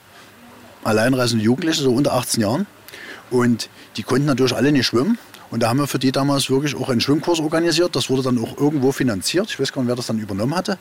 [0.84, 2.66] alleinreisende Jugendliche, so unter 18 Jahren.
[3.30, 5.18] Und die konnten natürlich alle nicht schwimmen.
[5.50, 7.96] Und da haben wir für die damals wirklich auch einen Schwimmkurs organisiert.
[7.96, 9.48] Das wurde dann auch irgendwo finanziert.
[9.48, 10.78] Ich weiß gar nicht, wer das dann übernommen hatte.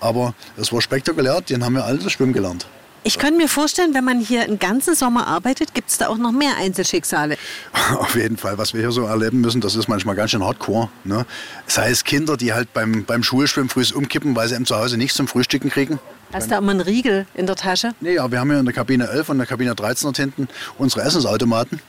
[0.00, 1.40] Aber es war spektakulär.
[1.40, 2.66] Den haben wir alle das Schwimmen gelernt.
[3.04, 6.18] Ich könnte mir vorstellen, wenn man hier einen ganzen Sommer arbeitet, gibt es da auch
[6.18, 7.36] noch mehr Einzelschicksale.
[7.98, 8.58] Auf jeden Fall.
[8.58, 10.88] Was wir hier so erleben müssen, das ist manchmal ganz schön hardcore.
[11.02, 11.26] Ne?
[11.66, 15.16] Sei es Kinder, die halt beim, beim Schulschwimmen früh umkippen, weil sie im Zuhause nichts
[15.16, 15.98] zum Frühstücken kriegen.
[16.32, 17.92] Hast du da immer einen Riegel in der Tasche?
[18.00, 20.16] Nee, ja, wir haben ja in der Kabine 11 und in der Kabine 13 dort
[20.16, 20.48] hinten
[20.78, 21.80] unsere Essensautomaten.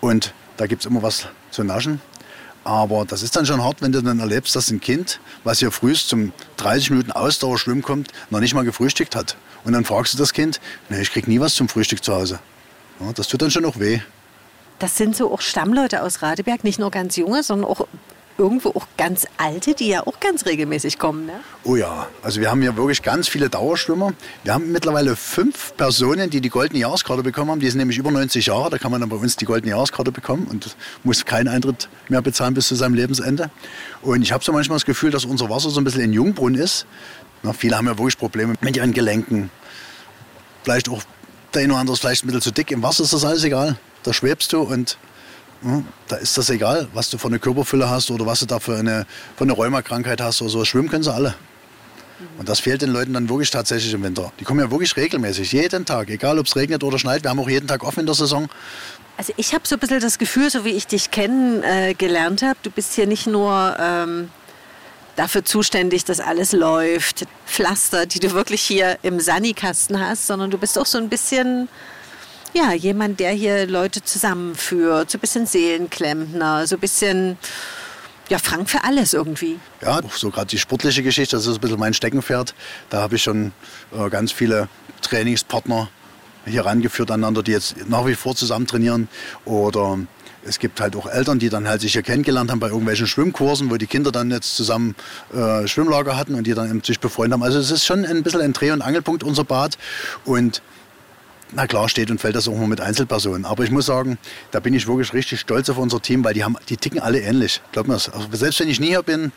[0.00, 2.02] Und da gibt es immer was zu naschen.
[2.64, 5.70] Aber das ist dann schon hart, wenn du dann erlebst, dass ein Kind, was hier
[5.70, 9.36] früh zum 30 Minuten Ausdauerschwimmen kommt, noch nicht mal gefrühstückt hat.
[9.64, 12.40] Und dann fragst du das Kind, nee, ich krieg nie was zum Frühstück zu Hause.
[13.00, 14.00] Ja, das tut dann schon auch weh.
[14.80, 17.86] Das sind so auch Stammleute aus Radeberg, nicht nur ganz junge, sondern auch
[18.38, 21.26] irgendwo auch ganz alte, die ja auch ganz regelmäßig kommen.
[21.26, 21.40] Ne?
[21.64, 24.12] Oh ja, also wir haben hier wirklich ganz viele Dauerschwimmer.
[24.44, 27.60] Wir haben mittlerweile fünf Personen, die die goldene Jahreskarte bekommen haben.
[27.60, 28.70] Die sind nämlich über 90 Jahre.
[28.70, 32.22] Da kann man dann bei uns die goldene Jahreskarte bekommen und muss keinen Eintritt mehr
[32.22, 33.50] bezahlen bis zu seinem Lebensende.
[34.02, 36.60] Und ich habe so manchmal das Gefühl, dass unser Wasser so ein bisschen in Jungbrunnen
[36.60, 36.86] ist.
[37.42, 39.50] Na, viele haben ja wirklich Probleme mit ihren Gelenken.
[40.62, 41.02] Vielleicht auch
[41.54, 42.70] der eine oder andere ist vielleicht ein bisschen zu dick.
[42.70, 43.76] Im Wasser ist das alles egal.
[44.04, 44.96] Da schwebst du und
[46.08, 48.76] da ist das egal, was du für eine Körperfülle hast oder was du da für
[48.76, 49.06] eine,
[49.38, 50.64] eine Rheumakrankheit hast oder so.
[50.64, 51.34] Schwimmen können sie alle.
[52.36, 54.32] Und das fehlt den Leuten dann wirklich tatsächlich im Winter.
[54.40, 57.22] Die kommen ja wirklich regelmäßig, jeden Tag, egal ob es regnet oder schneit.
[57.22, 58.48] Wir haben auch jeden Tag offen in der Saison.
[59.16, 62.58] Also ich habe so ein bisschen das Gefühl, so wie ich dich kennengelernt äh, habe,
[62.62, 64.30] du bist hier nicht nur ähm,
[65.16, 70.58] dafür zuständig, dass alles läuft, Pflaster, die du wirklich hier im Sanikasten hast, sondern du
[70.58, 71.68] bist auch so ein bisschen
[72.54, 77.38] ja, jemand, der hier Leute zusammenführt, so ein bisschen Seelenklempner, so ein bisschen
[78.28, 79.58] ja, Frank für alles irgendwie.
[79.80, 82.54] Ja, so gerade die sportliche Geschichte, das ist ein bisschen mein Steckenpferd.
[82.90, 83.52] Da habe ich schon
[83.92, 84.68] äh, ganz viele
[85.00, 85.88] Trainingspartner
[86.44, 89.08] hier rangeführt aneinander, die jetzt nach wie vor zusammen trainieren.
[89.44, 89.98] Oder
[90.44, 93.70] es gibt halt auch Eltern, die dann halt sich hier kennengelernt haben bei irgendwelchen Schwimmkursen,
[93.70, 94.94] wo die Kinder dann jetzt zusammen
[95.34, 97.42] äh, Schwimmlager hatten und die dann sich befreundet haben.
[97.42, 99.78] Also es ist schon ein bisschen ein Dreh- und Angelpunkt unser Bad.
[100.24, 100.62] Und
[101.52, 103.44] na klar steht und fällt das auch mal mit Einzelpersonen.
[103.44, 104.18] Aber ich muss sagen,
[104.50, 107.20] da bin ich wirklich richtig stolz auf unser Team, weil die, haben, die ticken alle
[107.20, 107.60] ähnlich.
[107.72, 108.08] Glaub mir das.
[108.10, 109.32] Also selbst wenn ich nie hier bin,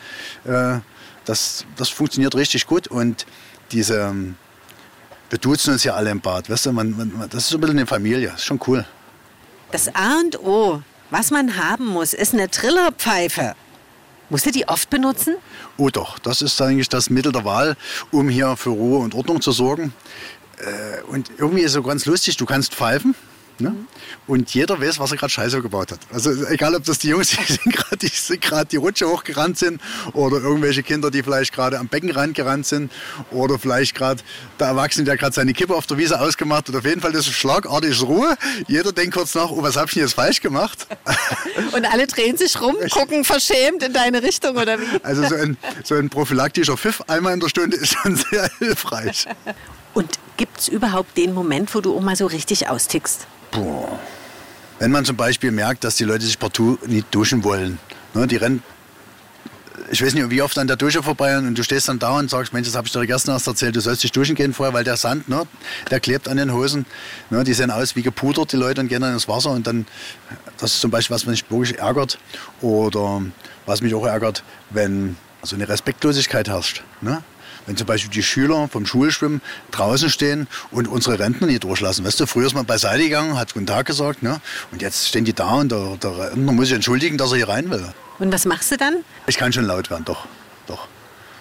[0.45, 0.79] äh,
[1.25, 2.87] das, das funktioniert richtig gut.
[2.87, 3.25] Und
[3.71, 4.35] diese, ähm,
[5.29, 6.49] wir duzen uns ja alle im Bad.
[6.49, 8.27] Weißt du, man, man, das ist so ein bisschen eine Familie.
[8.29, 8.85] Das ist schon cool.
[9.71, 13.55] Das A und O, was man haben muss, ist eine Trillerpfeife.
[14.29, 15.35] Musst du die oft benutzen?
[15.75, 17.75] Oh doch, das ist eigentlich das Mittel der Wahl,
[18.11, 19.93] um hier für Ruhe und Ordnung zu sorgen.
[20.61, 23.15] Äh, und irgendwie ist es so ganz lustig, du kannst pfeifen.
[23.61, 23.75] Ne?
[24.27, 25.99] Und jeder weiß, was er gerade Scheiße gebaut hat.
[26.11, 29.81] Also egal, ob das die Jungs sind, gerade die, grad die Rutsche hochgerannt sind
[30.13, 32.91] oder irgendwelche Kinder, die vielleicht gerade am Beckenrand gerannt sind
[33.29, 34.21] oder vielleicht gerade
[34.59, 36.75] der Erwachsene, der gerade seine Kippe auf der Wiese ausgemacht hat.
[36.75, 38.35] Auf jeden Fall ist es schlagartig Ruhe.
[38.67, 40.87] Jeder denkt kurz nach, oh, was habe ich denn jetzt falsch gemacht?
[41.73, 44.85] Und alle drehen sich rum, gucken verschämt in deine Richtung oder wie?
[45.03, 49.27] Also so ein, so ein prophylaktischer Pfiff einmal in der Stunde ist schon sehr hilfreich.
[49.93, 50.09] Und
[50.41, 53.27] gibt es überhaupt den Moment, wo du mal so richtig austickst?
[53.51, 53.99] Boah.
[54.79, 57.77] Wenn man zum Beispiel merkt, dass die Leute sich partout nicht duschen wollen.
[58.15, 58.63] Ne, die rennen,
[59.91, 62.31] ich weiß nicht, wie oft an der Dusche vorbei und du stehst dann da und
[62.31, 64.73] sagst, Mensch, das habe ich dir gestern erst erzählt, du sollst dich duschen gehen vorher,
[64.73, 65.43] weil der Sand, ne,
[65.91, 66.87] der klebt an den Hosen.
[67.29, 69.51] Ne, die sehen aus wie gepudert, die Leute, und gehen dann ins Wasser.
[69.51, 69.85] Und dann,
[70.57, 72.17] das ist zum Beispiel, was mich wirklich ärgert.
[72.61, 73.21] Oder
[73.67, 76.81] was mich auch ärgert, wenn so eine Respektlosigkeit herrscht.
[77.01, 77.21] Ne?
[77.65, 82.05] Wenn zum Beispiel die Schüler vom Schulschwimmen draußen stehen und unsere Rentner nicht durchlassen.
[82.05, 84.41] Weißt du, früher ist man beiseite gegangen, hat Guten Tag gesagt, ne?
[84.71, 87.49] und jetzt stehen die da und der, der Rentner muss sich entschuldigen, dass er hier
[87.49, 87.85] rein will.
[88.19, 89.03] Und was machst du dann?
[89.27, 90.25] Ich kann schon laut werden, doch.
[90.67, 90.87] doch.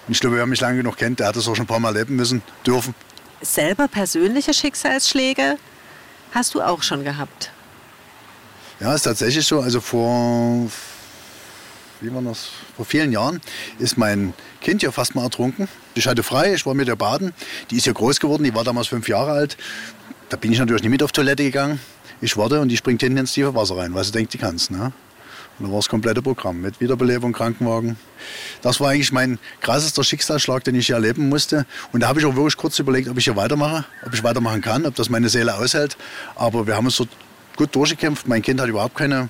[0.06, 1.80] Und ich glaube, wer mich lange genug kennt, der hat das auch schon ein paar
[1.80, 2.94] Mal erleben müssen, dürfen.
[3.42, 5.56] Selber persönliche Schicksalsschläge
[6.32, 7.50] hast du auch schon gehabt?
[8.80, 9.60] Ja, ist tatsächlich so.
[9.60, 10.70] Also vor
[12.00, 13.40] wie war das, vor vielen Jahren
[13.78, 15.68] ist mein Kind ja fast mal ertrunken.
[15.94, 17.32] Ich hatte frei, ich war mit der baden.
[17.70, 19.56] Die ist ja groß geworden, die war damals fünf Jahre alt.
[20.28, 21.80] Da bin ich natürlich nicht mit auf Toilette gegangen.
[22.20, 24.70] Ich warte und die springt hinten ins tiefe Wasser rein, weil sie denkt, die kann's.
[24.70, 24.92] Ne?
[25.58, 27.96] Und da war das komplette Programm mit Wiederbelebung, Krankenwagen.
[28.62, 31.66] Das war eigentlich mein krassester Schicksalsschlag, den ich hier erleben musste.
[31.92, 34.62] Und da habe ich auch wirklich kurz überlegt, ob ich hier weitermache, ob ich weitermachen
[34.62, 35.96] kann, ob das meine Seele aushält.
[36.36, 37.06] Aber wir haben uns so
[37.56, 38.26] gut durchgekämpft.
[38.26, 39.28] Mein Kind hat überhaupt keine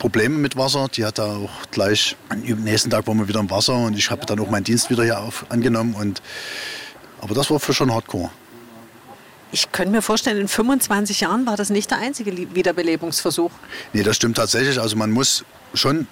[0.00, 0.88] Probleme mit Wasser.
[0.88, 4.26] Die hat auch gleich, am nächsten Tag waren wir wieder im Wasser und ich habe
[4.26, 5.94] dann auch meinen Dienst wieder hier auf, angenommen.
[5.94, 6.20] Und,
[7.20, 8.30] aber das war für schon hardcore.
[9.52, 13.50] Ich könnte mir vorstellen, in 25 Jahren war das nicht der einzige Wiederbelebungsversuch.
[13.92, 14.80] Nee, das stimmt tatsächlich.
[14.80, 16.06] Also man muss schon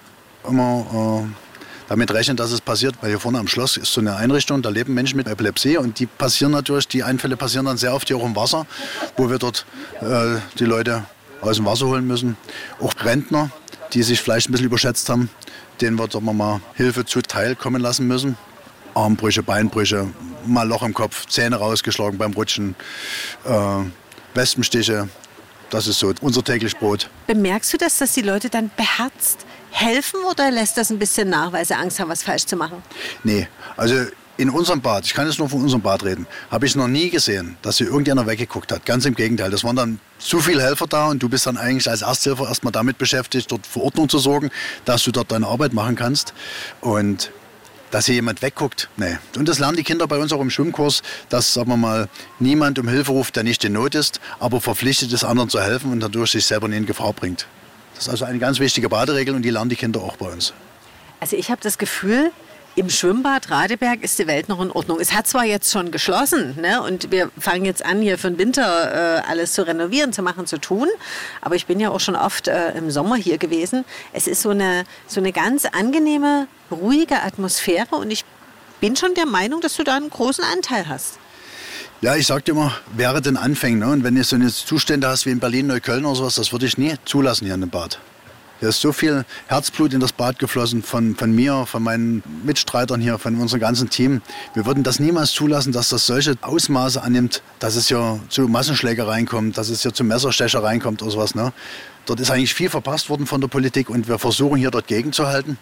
[0.47, 2.95] immer äh, damit rechnen, dass es passiert.
[3.01, 5.97] Weil hier vorne am Schloss ist so eine Einrichtung, da leben Menschen mit Epilepsie und
[5.99, 8.67] die passieren natürlich, die Einfälle passieren dann sehr oft hier auch im Wasser,
[9.17, 9.65] wo wir dort
[10.01, 11.05] äh, die Leute
[11.41, 12.37] aus dem Wasser holen müssen.
[12.79, 13.49] Auch Rentner,
[13.93, 15.29] die sich vielleicht ein bisschen überschätzt haben,
[15.81, 18.37] denen wird wir mal Hilfe zuteil kommen lassen müssen.
[18.93, 20.07] Armbrüche, Beinbrüche,
[20.45, 22.75] mal Loch im Kopf, Zähne rausgeschlagen beim Rutschen,
[23.45, 23.83] äh,
[24.33, 25.09] Wespenstiche.
[25.69, 27.09] Das ist so unser täglich Brot.
[27.27, 31.51] Bemerkst du das, dass die Leute dann beherzt helfen oder lässt das ein bisschen nach,
[31.51, 32.81] weil sie Angst haben, was falsch zu machen?
[33.23, 33.47] Nee,
[33.77, 34.05] also
[34.39, 37.09] in unserem Bad, ich kann jetzt nur von unserem Bad reden, habe ich noch nie
[37.09, 38.85] gesehen, dass hier irgendjemand weggeguckt hat.
[38.85, 39.51] Ganz im Gegenteil.
[39.51, 42.71] Das waren dann zu viele Helfer da und du bist dann eigentlich als Ersthelfer erstmal
[42.71, 44.49] damit beschäftigt, dort für Ordnung zu sorgen,
[44.85, 46.33] dass du dort deine Arbeit machen kannst.
[46.79, 47.31] Und
[47.91, 49.17] dass hier jemand wegguckt, nee.
[49.35, 52.79] Und das lernen die Kinder bei uns auch im Schwimmkurs, dass, sagen wir mal, niemand
[52.79, 55.99] um Hilfe ruft, der nicht in Not ist, aber verpflichtet ist, anderen zu helfen und
[55.99, 57.47] dadurch sich selber nicht in Gefahr bringt.
[57.95, 60.53] Das ist also eine ganz wichtige Baderegel und die lernen die Kinder auch bei uns.
[61.19, 62.31] Also ich habe das Gefühl,
[62.79, 65.01] im Schwimmbad Radeberg ist die Welt noch in Ordnung.
[65.01, 66.81] Es hat zwar jetzt schon geschlossen ne?
[66.81, 70.47] und wir fangen jetzt an, hier für den Winter äh, alles zu renovieren, zu machen,
[70.47, 70.87] zu tun.
[71.41, 73.83] Aber ich bin ja auch schon oft äh, im Sommer hier gewesen.
[74.13, 78.23] Es ist so eine, so eine ganz angenehme, ruhige Atmosphäre und ich
[78.79, 81.19] bin schon der Meinung, dass du da einen großen Anteil hast.
[81.99, 83.79] Ja, ich sagte immer, wäre den Anfängen.
[83.79, 83.89] Ne?
[83.89, 86.65] Und wenn du so eine Zustände hast wie in Berlin, Neukölln oder sowas, das würde
[86.65, 87.99] ich nie zulassen hier in dem Bad.
[88.59, 92.99] Hier ist so viel Herzblut in das Bad geflossen von, von mir, von meinen Mitstreitern
[92.99, 94.21] hier, von unserem ganzen Team.
[94.53, 99.25] Wir würden das niemals zulassen, dass das solche Ausmaße annimmt, dass es hier zu Massenschlägereien
[99.25, 101.35] kommt, dass es hier zu Messerstechereien kommt oder sowas.
[101.35, 101.53] Ne?
[102.05, 105.57] Dort ist eigentlich viel verpasst worden von der Politik und wir versuchen hier dort gegenzuhalten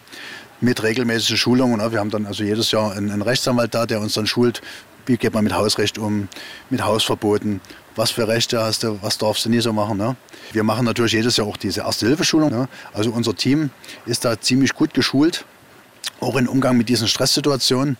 [0.59, 1.77] mit regelmäßigen Schulungen.
[1.77, 1.91] Ne?
[1.91, 4.63] Wir haben dann also jedes Jahr einen, einen Rechtsanwalt da, der uns dann schult,
[5.05, 6.29] wie geht man mit Hausrecht um,
[6.71, 7.61] mit Hausverboten,
[7.97, 9.97] was für Rechte hast du, was darfst du nie so machen.
[9.97, 10.15] Ne?
[10.51, 12.49] Wir machen natürlich jedes Jahr auch diese Erste-Hilfe-Schulung.
[12.49, 12.69] Ne?
[12.93, 13.71] Also unser Team
[14.05, 15.45] ist da ziemlich gut geschult,
[16.19, 17.97] auch im Umgang mit diesen Stresssituationen.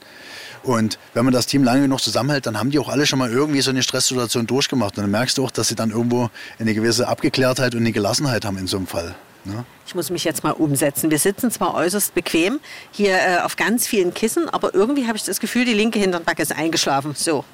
[0.63, 3.31] Und wenn man das Team lange genug zusammenhält, dann haben die auch alle schon mal
[3.31, 4.97] irgendwie so eine Stresssituation durchgemacht.
[4.97, 6.29] Und dann merkst du auch, dass sie dann irgendwo
[6.59, 9.15] eine gewisse Abgeklärtheit und eine Gelassenheit haben in so einem Fall.
[9.45, 9.63] Ne?
[9.85, 11.09] Ich muss mich jetzt mal umsetzen.
[11.09, 12.59] Wir sitzen zwar äußerst bequem
[12.91, 16.41] hier äh, auf ganz vielen Kissen, aber irgendwie habe ich das Gefühl, die linke Hinternbacke
[16.41, 17.13] ist eingeschlafen.
[17.15, 17.45] So,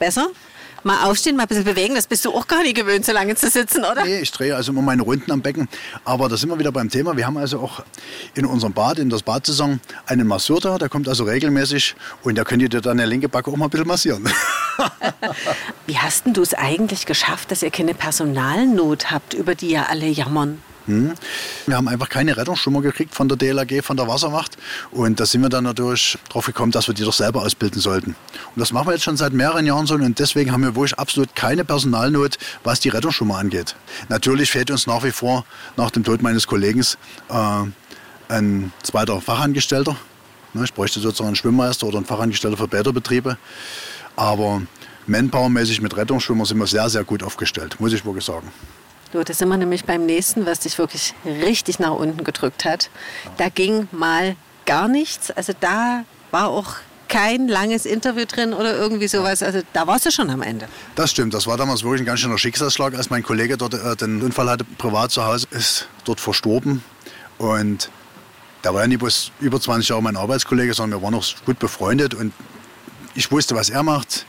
[0.00, 0.28] besser?
[0.84, 3.34] Mal aufstehen, mal ein bisschen bewegen, das bist du auch gar nicht gewöhnt, so lange
[3.34, 4.04] zu sitzen, oder?
[4.04, 5.68] Nee, ich drehe also immer meine Runden am Becken.
[6.04, 7.16] Aber da sind wir wieder beim Thema.
[7.16, 7.82] Wir haben also auch
[8.34, 12.44] in unserem Bad, in der Badsaison, einen Masseur da, der kommt also regelmäßig und der
[12.44, 14.28] könnte dir dann der linke Backe auch mal ein bisschen massieren.
[15.86, 19.86] Wie hast denn du es eigentlich geschafft, dass ihr keine Personalnot habt, über die ja
[19.88, 20.62] alle jammern?
[20.88, 21.12] Hm.
[21.66, 24.56] Wir haben einfach keine Rettungsschwimmer gekriegt von der DLAG, von der Wasserwacht.
[24.90, 28.16] Und da sind wir dann natürlich drauf gekommen, dass wir die doch selber ausbilden sollten.
[28.54, 29.94] Und das machen wir jetzt schon seit mehreren Jahren so.
[29.94, 33.76] Und deswegen haben wir wirklich absolut keine Personalnot, was die Rettungsschwimmer angeht.
[34.08, 35.44] Natürlich fehlt uns nach wie vor,
[35.76, 37.34] nach dem Tod meines Kollegen, äh,
[38.30, 39.94] ein zweiter Fachangestellter.
[40.54, 43.36] Ne, ich bräuchte sozusagen einen Schwimmmeister oder einen Fachangestellter für Bäderbetriebe.
[44.16, 44.62] Aber
[45.06, 48.50] Manpowermäßig mit Rettungsschwimmer sind wir sehr, sehr gut aufgestellt, muss ich wirklich sagen.
[49.12, 52.90] So, da sind wir nämlich beim nächsten, was dich wirklich richtig nach unten gedrückt hat.
[53.38, 55.30] Da ging mal gar nichts.
[55.30, 56.74] Also da war auch
[57.08, 59.42] kein langes Interview drin oder irgendwie sowas.
[59.42, 60.68] Also da warst du schon am Ende.
[60.94, 61.32] Das stimmt.
[61.32, 64.50] Das war damals wirklich ein ganz schöner Schicksalsschlag, als mein Kollege dort äh, den Unfall
[64.50, 66.84] hatte, privat zu Hause, ist dort verstorben.
[67.38, 67.90] Und
[68.60, 71.58] da war ja nicht bloß über 20 Jahre mein Arbeitskollege, sondern wir waren noch gut
[71.58, 72.12] befreundet.
[72.12, 72.34] Und
[73.14, 74.26] ich wusste, was er macht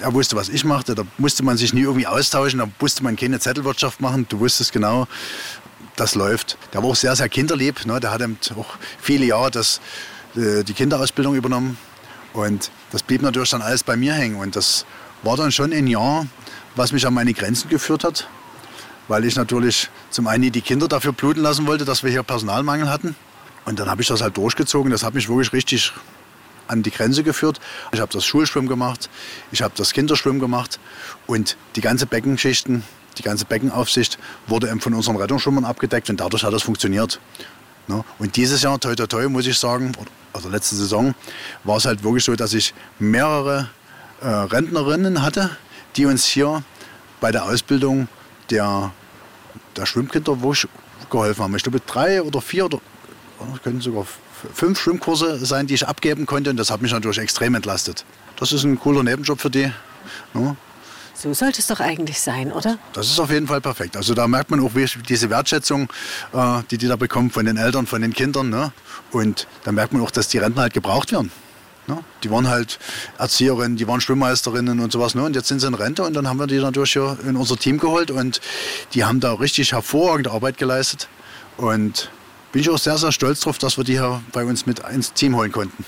[0.00, 0.94] er wusste, was ich machte.
[0.94, 2.58] Da musste man sich nie irgendwie austauschen.
[2.58, 4.26] Da musste man keine Zettelwirtschaft machen.
[4.28, 5.06] Du wusstest genau,
[5.96, 6.58] das läuft.
[6.72, 7.86] Der war auch sehr, sehr kinderlieb.
[7.86, 8.00] Ne?
[8.00, 8.22] Der hat
[8.56, 9.80] auch viele Jahre das,
[10.36, 11.76] äh, die Kinderausbildung übernommen.
[12.32, 14.36] Und das blieb natürlich dann alles bei mir hängen.
[14.36, 14.86] Und das
[15.22, 16.26] war dann schon ein Jahr,
[16.76, 18.28] was mich an meine Grenzen geführt hat.
[19.08, 22.88] Weil ich natürlich zum einen die Kinder dafür bluten lassen wollte, dass wir hier Personalmangel
[22.88, 23.16] hatten.
[23.64, 24.90] Und dann habe ich das halt durchgezogen.
[24.90, 25.92] Das hat mich wirklich richtig
[26.70, 27.60] an die Grenze geführt.
[27.92, 29.10] Ich habe das Schulschwimmen gemacht,
[29.52, 30.78] ich habe das Kinderschwimmen gemacht
[31.26, 32.84] und die ganze Beckenschichten,
[33.18, 37.20] die ganze Beckenaufsicht wurde von unseren Rettungsschwimmern abgedeckt und dadurch hat das funktioniert.
[37.88, 38.04] Ne?
[38.18, 39.92] Und dieses Jahr, toi toi toi, muss ich sagen,
[40.32, 41.14] also letzte Saison,
[41.64, 43.68] war es halt wirklich so, dass ich mehrere
[44.20, 45.50] äh, Rentnerinnen hatte,
[45.96, 46.62] die uns hier
[47.20, 48.08] bei der Ausbildung
[48.50, 48.92] der,
[49.76, 50.36] der Schwimmkinder
[51.10, 51.56] geholfen haben.
[51.56, 52.80] Ich glaube, drei oder vier oder
[53.62, 54.06] können sogar
[54.54, 56.50] fünf Schwimmkurse sein, die ich abgeben konnte.
[56.50, 58.04] Und das hat mich natürlich extrem entlastet.
[58.36, 59.72] Das ist ein cooler Nebenjob für die.
[60.34, 60.56] Ne?
[61.14, 62.78] So sollte es doch eigentlich sein, oder?
[62.94, 63.94] Das ist auf jeden Fall perfekt.
[63.94, 64.70] Also da merkt man auch
[65.06, 65.90] diese Wertschätzung,
[66.32, 68.48] äh, die die da bekommen von den Eltern, von den Kindern.
[68.48, 68.72] Ne?
[69.10, 71.30] Und da merkt man auch, dass die Rentner halt gebraucht werden.
[71.88, 71.98] Ne?
[72.24, 72.78] Die waren halt
[73.18, 75.14] Erzieherinnen, die waren Schwimmmeisterinnen und sowas.
[75.14, 75.22] Ne?
[75.22, 77.58] Und jetzt sind sie in Rente und dann haben wir die natürlich hier in unser
[77.58, 78.40] Team geholt und
[78.94, 81.08] die haben da richtig hervorragende Arbeit geleistet.
[81.58, 82.10] Und
[82.52, 85.12] bin ich auch sehr, sehr stolz darauf, dass wir die hier bei uns mit ins
[85.12, 85.84] Team holen konnten.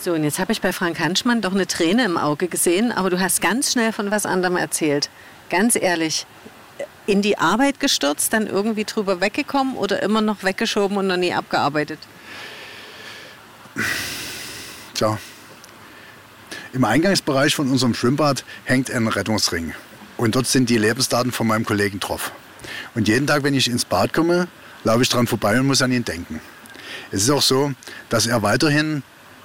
[0.00, 3.10] So, und jetzt habe ich bei Frank Hanschmann doch eine Träne im Auge gesehen, aber
[3.10, 5.10] du hast ganz schnell von was anderem erzählt.
[5.50, 6.26] Ganz ehrlich,
[7.06, 11.32] in die Arbeit gestürzt, dann irgendwie drüber weggekommen oder immer noch weggeschoben und noch nie
[11.32, 11.98] abgearbeitet?
[14.94, 15.18] Tja,
[16.72, 19.72] im Eingangsbereich von unserem Schwimmbad hängt ein Rettungsring.
[20.16, 22.32] Und dort sind die Lebensdaten von meinem Kollegen drauf.
[22.94, 24.48] Und jeden Tag, wenn ich ins Bad komme,
[24.88, 26.40] laufe ich dran vorbei und muss an ihn denken.
[27.12, 27.72] Es ist auch so,
[28.08, 29.02] dass er weiterhin,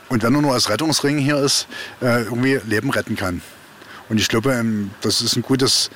[0.07, 1.67] und wenn er nur als Rettungsring hier ist,
[2.01, 3.41] äh, irgendwie Leben retten kann.
[4.07, 5.89] Und ich glaube, ähm, das ist ein gutes,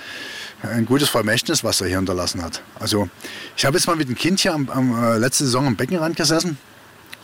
[0.64, 2.62] ein gutes Vermächtnis, was er hier hinterlassen hat.
[2.78, 3.10] Also
[3.56, 6.18] ich habe jetzt mal mit dem Kind hier am, am äh, letzte Saison am Beckenrand
[6.18, 6.58] gesessen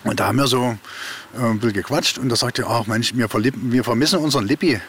[0.06, 0.78] und da haben wir so
[1.38, 4.80] äh, ein bisschen gequatscht und da sagte er, ach Mensch, wir, wir vermissen unseren Lippi.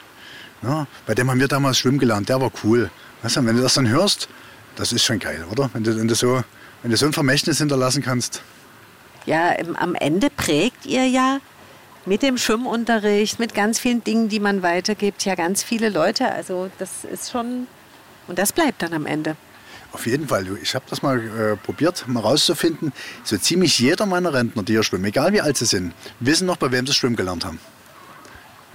[0.62, 2.90] Ja, bei dem haben wir damals schwimmen gelernt, der war cool.
[3.22, 4.28] Weißt du, wenn du das dann hörst,
[4.76, 5.68] das ist schon geil, oder?
[5.72, 6.44] Wenn du, wenn du so
[6.84, 8.42] wenn du so ein Vermächtnis hinterlassen kannst.
[9.24, 11.38] Ja, am Ende prägt ihr ja
[12.04, 16.30] mit dem Schwimmunterricht, mit ganz vielen Dingen, die man weitergibt, ja ganz viele Leute.
[16.30, 17.66] Also das ist schon,
[18.28, 19.34] und das bleibt dann am Ende.
[19.92, 20.46] Auf jeden Fall.
[20.62, 22.92] Ich habe das mal äh, probiert, mal rauszufinden.
[23.22, 26.58] So ziemlich jeder meiner Rentner, die hier schwimmen, egal wie alt sie sind, wissen noch,
[26.58, 27.58] bei wem sie schwimmen gelernt haben.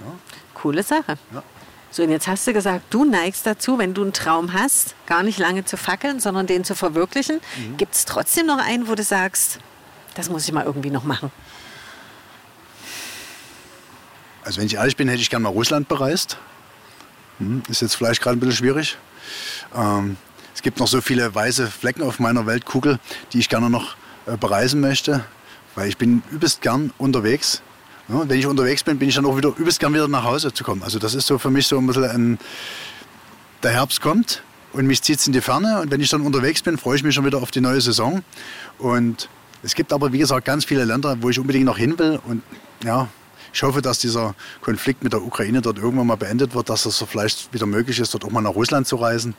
[0.00, 0.06] Ja.
[0.54, 1.16] Coole Sache.
[1.32, 1.44] Ja.
[1.92, 5.24] So, und jetzt hast du gesagt, du neigst dazu, wenn du einen Traum hast, gar
[5.24, 7.40] nicht lange zu fackeln, sondern den zu verwirklichen.
[7.56, 7.76] Mhm.
[7.76, 9.58] Gibt es trotzdem noch einen, wo du sagst,
[10.14, 11.32] das muss ich mal irgendwie noch machen?
[14.44, 16.38] Also wenn ich ehrlich bin, hätte ich gerne mal Russland bereist.
[17.38, 18.96] Hm, ist jetzt vielleicht gerade ein bisschen schwierig.
[19.74, 20.16] Ähm,
[20.54, 22.98] es gibt noch so viele weiße Flecken auf meiner Weltkugel,
[23.32, 25.24] die ich gerne noch äh, bereisen möchte,
[25.74, 27.62] weil ich bin übelst gern unterwegs.
[28.10, 30.52] Ja, wenn ich unterwegs bin, bin ich dann auch wieder übelst gern wieder nach Hause
[30.52, 30.82] zu kommen.
[30.82, 32.38] Also das ist so für mich so ein bisschen ein,
[33.62, 34.42] der Herbst kommt
[34.72, 35.80] und mich zieht es in die Ferne.
[35.80, 38.22] Und wenn ich dann unterwegs bin, freue ich mich schon wieder auf die neue Saison.
[38.78, 39.28] Und
[39.62, 42.18] es gibt aber, wie gesagt, ganz viele Länder, wo ich unbedingt noch hin will.
[42.26, 42.42] Und
[42.82, 43.08] ja,
[43.52, 46.98] ich hoffe, dass dieser Konflikt mit der Ukraine dort irgendwann mal beendet wird, dass es
[46.98, 49.34] so vielleicht wieder möglich ist, dort auch mal nach Russland zu reisen.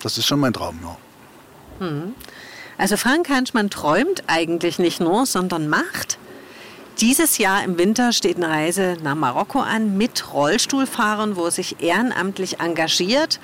[0.00, 0.96] Das ist schon mein Traum, ja.
[1.86, 2.14] Hm.
[2.78, 6.18] Also Frank Hanschmann träumt eigentlich nicht nur, sondern macht.
[7.00, 11.82] Dieses Jahr im Winter steht eine Reise nach Marokko an mit Rollstuhlfahrern, wo er sich
[11.82, 13.38] ehrenamtlich engagiert.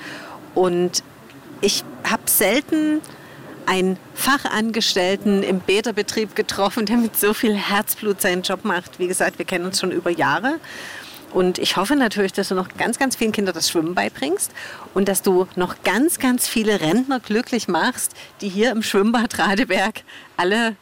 [0.55, 1.03] Und
[1.61, 3.03] ich habe selten
[3.67, 8.99] einen Fachangestellten im Bäderbetrieb getroffen, der mit so viel Herzblut seinen Job macht.
[8.99, 10.59] Wie gesagt, wir kennen uns schon über Jahre.
[11.35, 14.51] Und ich hoffe natürlich, dass du noch ganz, ganz vielen Kindern das Schwimmen beibringst
[14.95, 20.05] und dass du noch ganz, ganz viele Rentner glücklich machst, die hier im Schwimmbad Radeberg
[20.39, 20.77] alle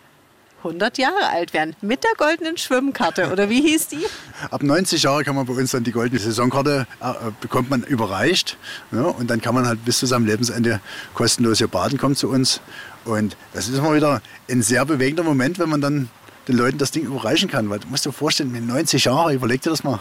[0.62, 1.74] 100 Jahre alt werden.
[1.80, 4.04] Mit der goldenen Schwimmkarte, oder wie hieß die?
[4.50, 8.56] Ab 90 Jahre kann man bei uns dann die goldene Saisonkarte, äh, bekommt man überreicht.
[8.92, 10.80] Ja, und dann kann man halt bis zu seinem Lebensende
[11.14, 12.60] kostenlos hier baden kommen zu uns.
[13.04, 16.10] Und das ist immer wieder ein sehr bewegender Moment, wenn man dann
[16.48, 17.70] den Leuten das Ding überreichen kann.
[17.70, 20.00] Weil du musst dir vorstellen, mit 90 Jahren, überleg dir das mal.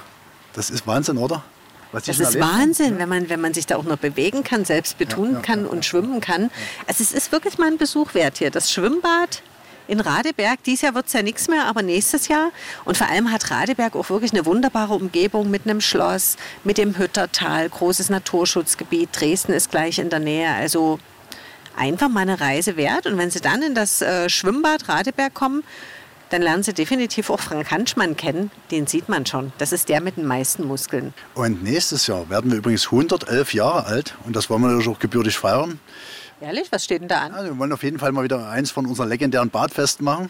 [0.53, 1.43] Das ist Wahnsinn, oder?
[1.91, 5.34] das ist Wahnsinn, wenn man, wenn man sich da auch noch bewegen kann, selbst betonen
[5.34, 6.51] ja, ja, kann und schwimmen kann.
[6.88, 8.51] Also es ist wirklich mal ein Besuch wert hier.
[8.51, 9.41] Das Schwimmbad
[9.89, 10.63] in Radeberg.
[10.63, 12.51] Dieses Jahr wird es ja nichts mehr, aber nächstes Jahr.
[12.85, 16.97] Und vor allem hat Radeberg auch wirklich eine wunderbare Umgebung mit einem Schloss, mit dem
[16.97, 19.09] Hüttertal, großes Naturschutzgebiet.
[19.11, 20.53] Dresden ist gleich in der Nähe.
[20.53, 20.99] Also
[21.75, 23.07] einfach mal eine Reise wert.
[23.07, 25.63] Und wenn Sie dann in das äh, Schwimmbad Radeberg kommen,
[26.29, 28.51] dann lernen Sie definitiv auch Frank Hanschmann kennen.
[28.69, 29.51] Den sieht man schon.
[29.57, 31.15] Das ist der mit den meisten Muskeln.
[31.33, 34.15] Und nächstes Jahr werden wir übrigens 111 Jahre alt.
[34.25, 35.79] Und das wollen wir natürlich auch gebürtig feiern.
[36.41, 36.71] Ehrlich?
[36.71, 37.33] Was steht denn da an?
[37.33, 40.29] Also wir wollen auf jeden Fall mal wieder eins von unseren legendären Badfesten machen.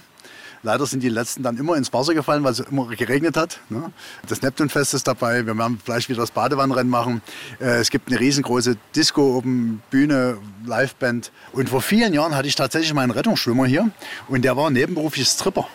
[0.62, 3.60] Leider sind die letzten dann immer ins Wasser gefallen, weil es immer geregnet hat.
[3.70, 3.91] Ne?
[4.28, 5.45] Das Neptunfest ist dabei.
[5.45, 7.22] Wir werden vielleicht wieder das Badewannenrennen machen.
[7.62, 11.32] Äh, es gibt eine riesengroße Disco oben, Bühne, Liveband.
[11.53, 13.89] Und vor vielen Jahren hatte ich tatsächlich meinen Rettungsschwimmer hier.
[14.28, 15.68] Und der war nebenberuflich Stripper.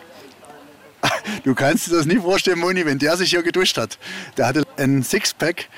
[1.45, 3.99] Du kannst dir das nie vorstellen, Moni, wenn der sich hier geduscht hat.
[4.37, 5.69] Der hatte ein Sixpack,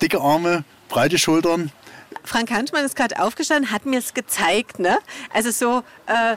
[0.00, 1.70] dicke Arme, breite Schultern
[2.24, 4.78] Frank Hanschmann ist gerade aufgestanden, hat mir es gezeigt.
[4.78, 4.98] Ne?
[5.32, 6.36] Also so äh,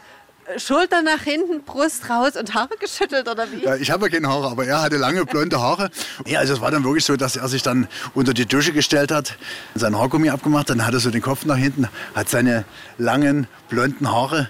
[0.57, 3.63] Schulter nach hinten, Brust raus und Haare geschüttelt oder wie?
[3.63, 5.91] Ja, ich habe ja keine Haare, aber er hatte lange blonde Haare.
[6.25, 9.11] Ja, also es war dann wirklich so, dass er sich dann unter die Dusche gestellt
[9.11, 9.37] hat,
[9.75, 12.65] sein Haargummi abgemacht, dann hat er so den Kopf nach hinten, hat seine
[12.97, 14.49] langen blonden Haare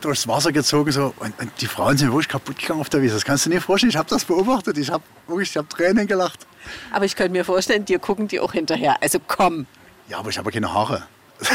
[0.00, 3.14] durchs Wasser gezogen so und, und die Frauen sind wirklich kaputt gegangen auf der Wiese.
[3.14, 3.90] Das kannst du dir nicht vorstellen.
[3.90, 4.78] Ich habe das beobachtet.
[4.78, 6.46] Ich habe wirklich, ich habe Tränen gelacht.
[6.90, 8.96] Aber ich könnte mir vorstellen, dir gucken die auch hinterher.
[9.00, 9.66] Also komm.
[10.12, 11.04] Ja, aber ich habe keine Haare.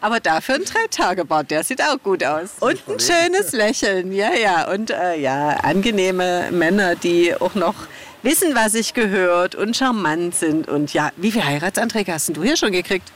[0.00, 2.54] aber dafür ein Drei-Tage-Bart, der sieht auch gut aus.
[2.58, 4.68] Und ein schönes Lächeln, ja, ja.
[4.68, 7.76] Und äh, ja, angenehme Männer, die auch noch
[8.24, 10.66] wissen, was sich gehört und charmant sind.
[10.66, 13.12] Und ja, wie viele Heiratsanträge hast du hier schon gekriegt?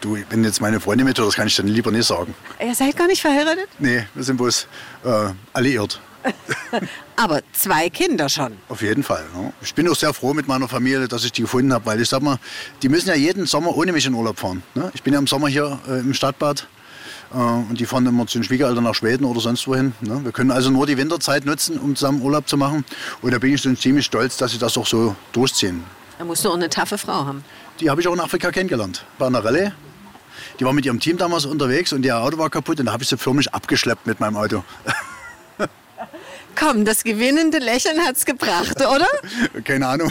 [0.00, 2.32] Du, wenn jetzt meine Freundin mit das kann ich dann lieber nicht sagen.
[2.64, 3.66] Ihr seid gar nicht verheiratet?
[3.80, 4.68] Nee, wir sind bloß
[5.04, 6.00] äh, alliiert.
[7.16, 8.52] Aber zwei Kinder schon.
[8.68, 9.24] Auf jeden Fall.
[9.34, 9.52] Ne?
[9.62, 12.08] Ich bin auch sehr froh mit meiner Familie, dass ich die gefunden habe, weil ich
[12.08, 12.38] sag mal,
[12.82, 14.62] die müssen ja jeden Sommer ohne mich in Urlaub fahren.
[14.74, 14.90] Ne?
[14.94, 16.66] Ich bin ja im Sommer hier äh, im Stadtbad
[17.32, 19.92] äh, und die fahren immer zu den Schwiegereltern nach Schweden oder sonst wohin.
[20.00, 20.20] Ne?
[20.24, 22.84] Wir können also nur die Winterzeit nutzen, um zusammen Urlaub zu machen.
[23.22, 25.84] Und da bin ich schon ziemlich stolz, dass sie das auch so durchziehen.
[26.18, 27.44] Da musst du auch eine taffe Frau haben.
[27.80, 29.04] Die habe ich auch in Afrika kennengelernt.
[29.18, 29.72] Bei einer Rallye.
[30.60, 33.02] Die war mit ihrem Team damals unterwegs und ihr Auto war kaputt und da habe
[33.02, 34.62] ich sie förmlich abgeschleppt mit meinem Auto.
[36.54, 39.06] Komm, das gewinnende Lächeln hat es gebracht, oder?
[39.64, 40.10] Keine Ahnung.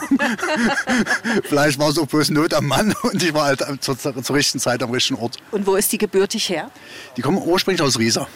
[1.43, 4.59] Vielleicht war es auch bloß Not am Mann und ich war halt zur, zur, richtigen
[4.59, 5.37] Zeit am richtigen Ort.
[5.51, 6.69] Und wo ist die gebürtig her?
[7.17, 8.27] Die kommen ursprünglich aus Riesa.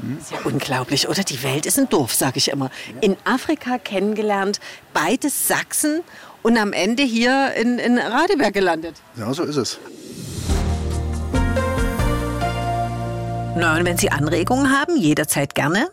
[0.00, 0.18] Hm?
[0.18, 1.22] Ist ja unglaublich, oder?
[1.22, 2.70] Die Welt ist ein Dorf, sage ich immer.
[3.00, 4.60] In Afrika kennengelernt,
[4.92, 6.02] beides Sachsen
[6.42, 8.96] und am Ende hier in, in Radeberg gelandet.
[9.16, 9.78] Ja, so ist es.
[13.56, 15.90] Na, und wenn Sie Anregungen haben, jederzeit gerne.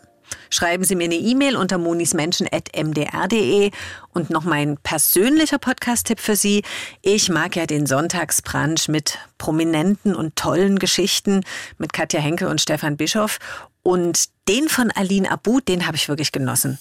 [0.50, 3.70] Schreiben Sie mir eine E-Mail unter monismenschen.mdr.de
[4.12, 6.62] und noch mein persönlicher Podcast-Tipp für Sie.
[7.02, 11.44] Ich mag ja den Sonntagsbrunch mit prominenten und tollen Geschichten
[11.78, 13.38] mit Katja Henkel und Stefan Bischoff.
[13.82, 16.78] Und den von Aline Abud, den habe ich wirklich genossen.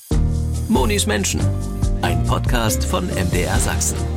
[0.68, 1.41] Monis Menschen,
[2.01, 4.16] ein Podcast von MDR Sachsen.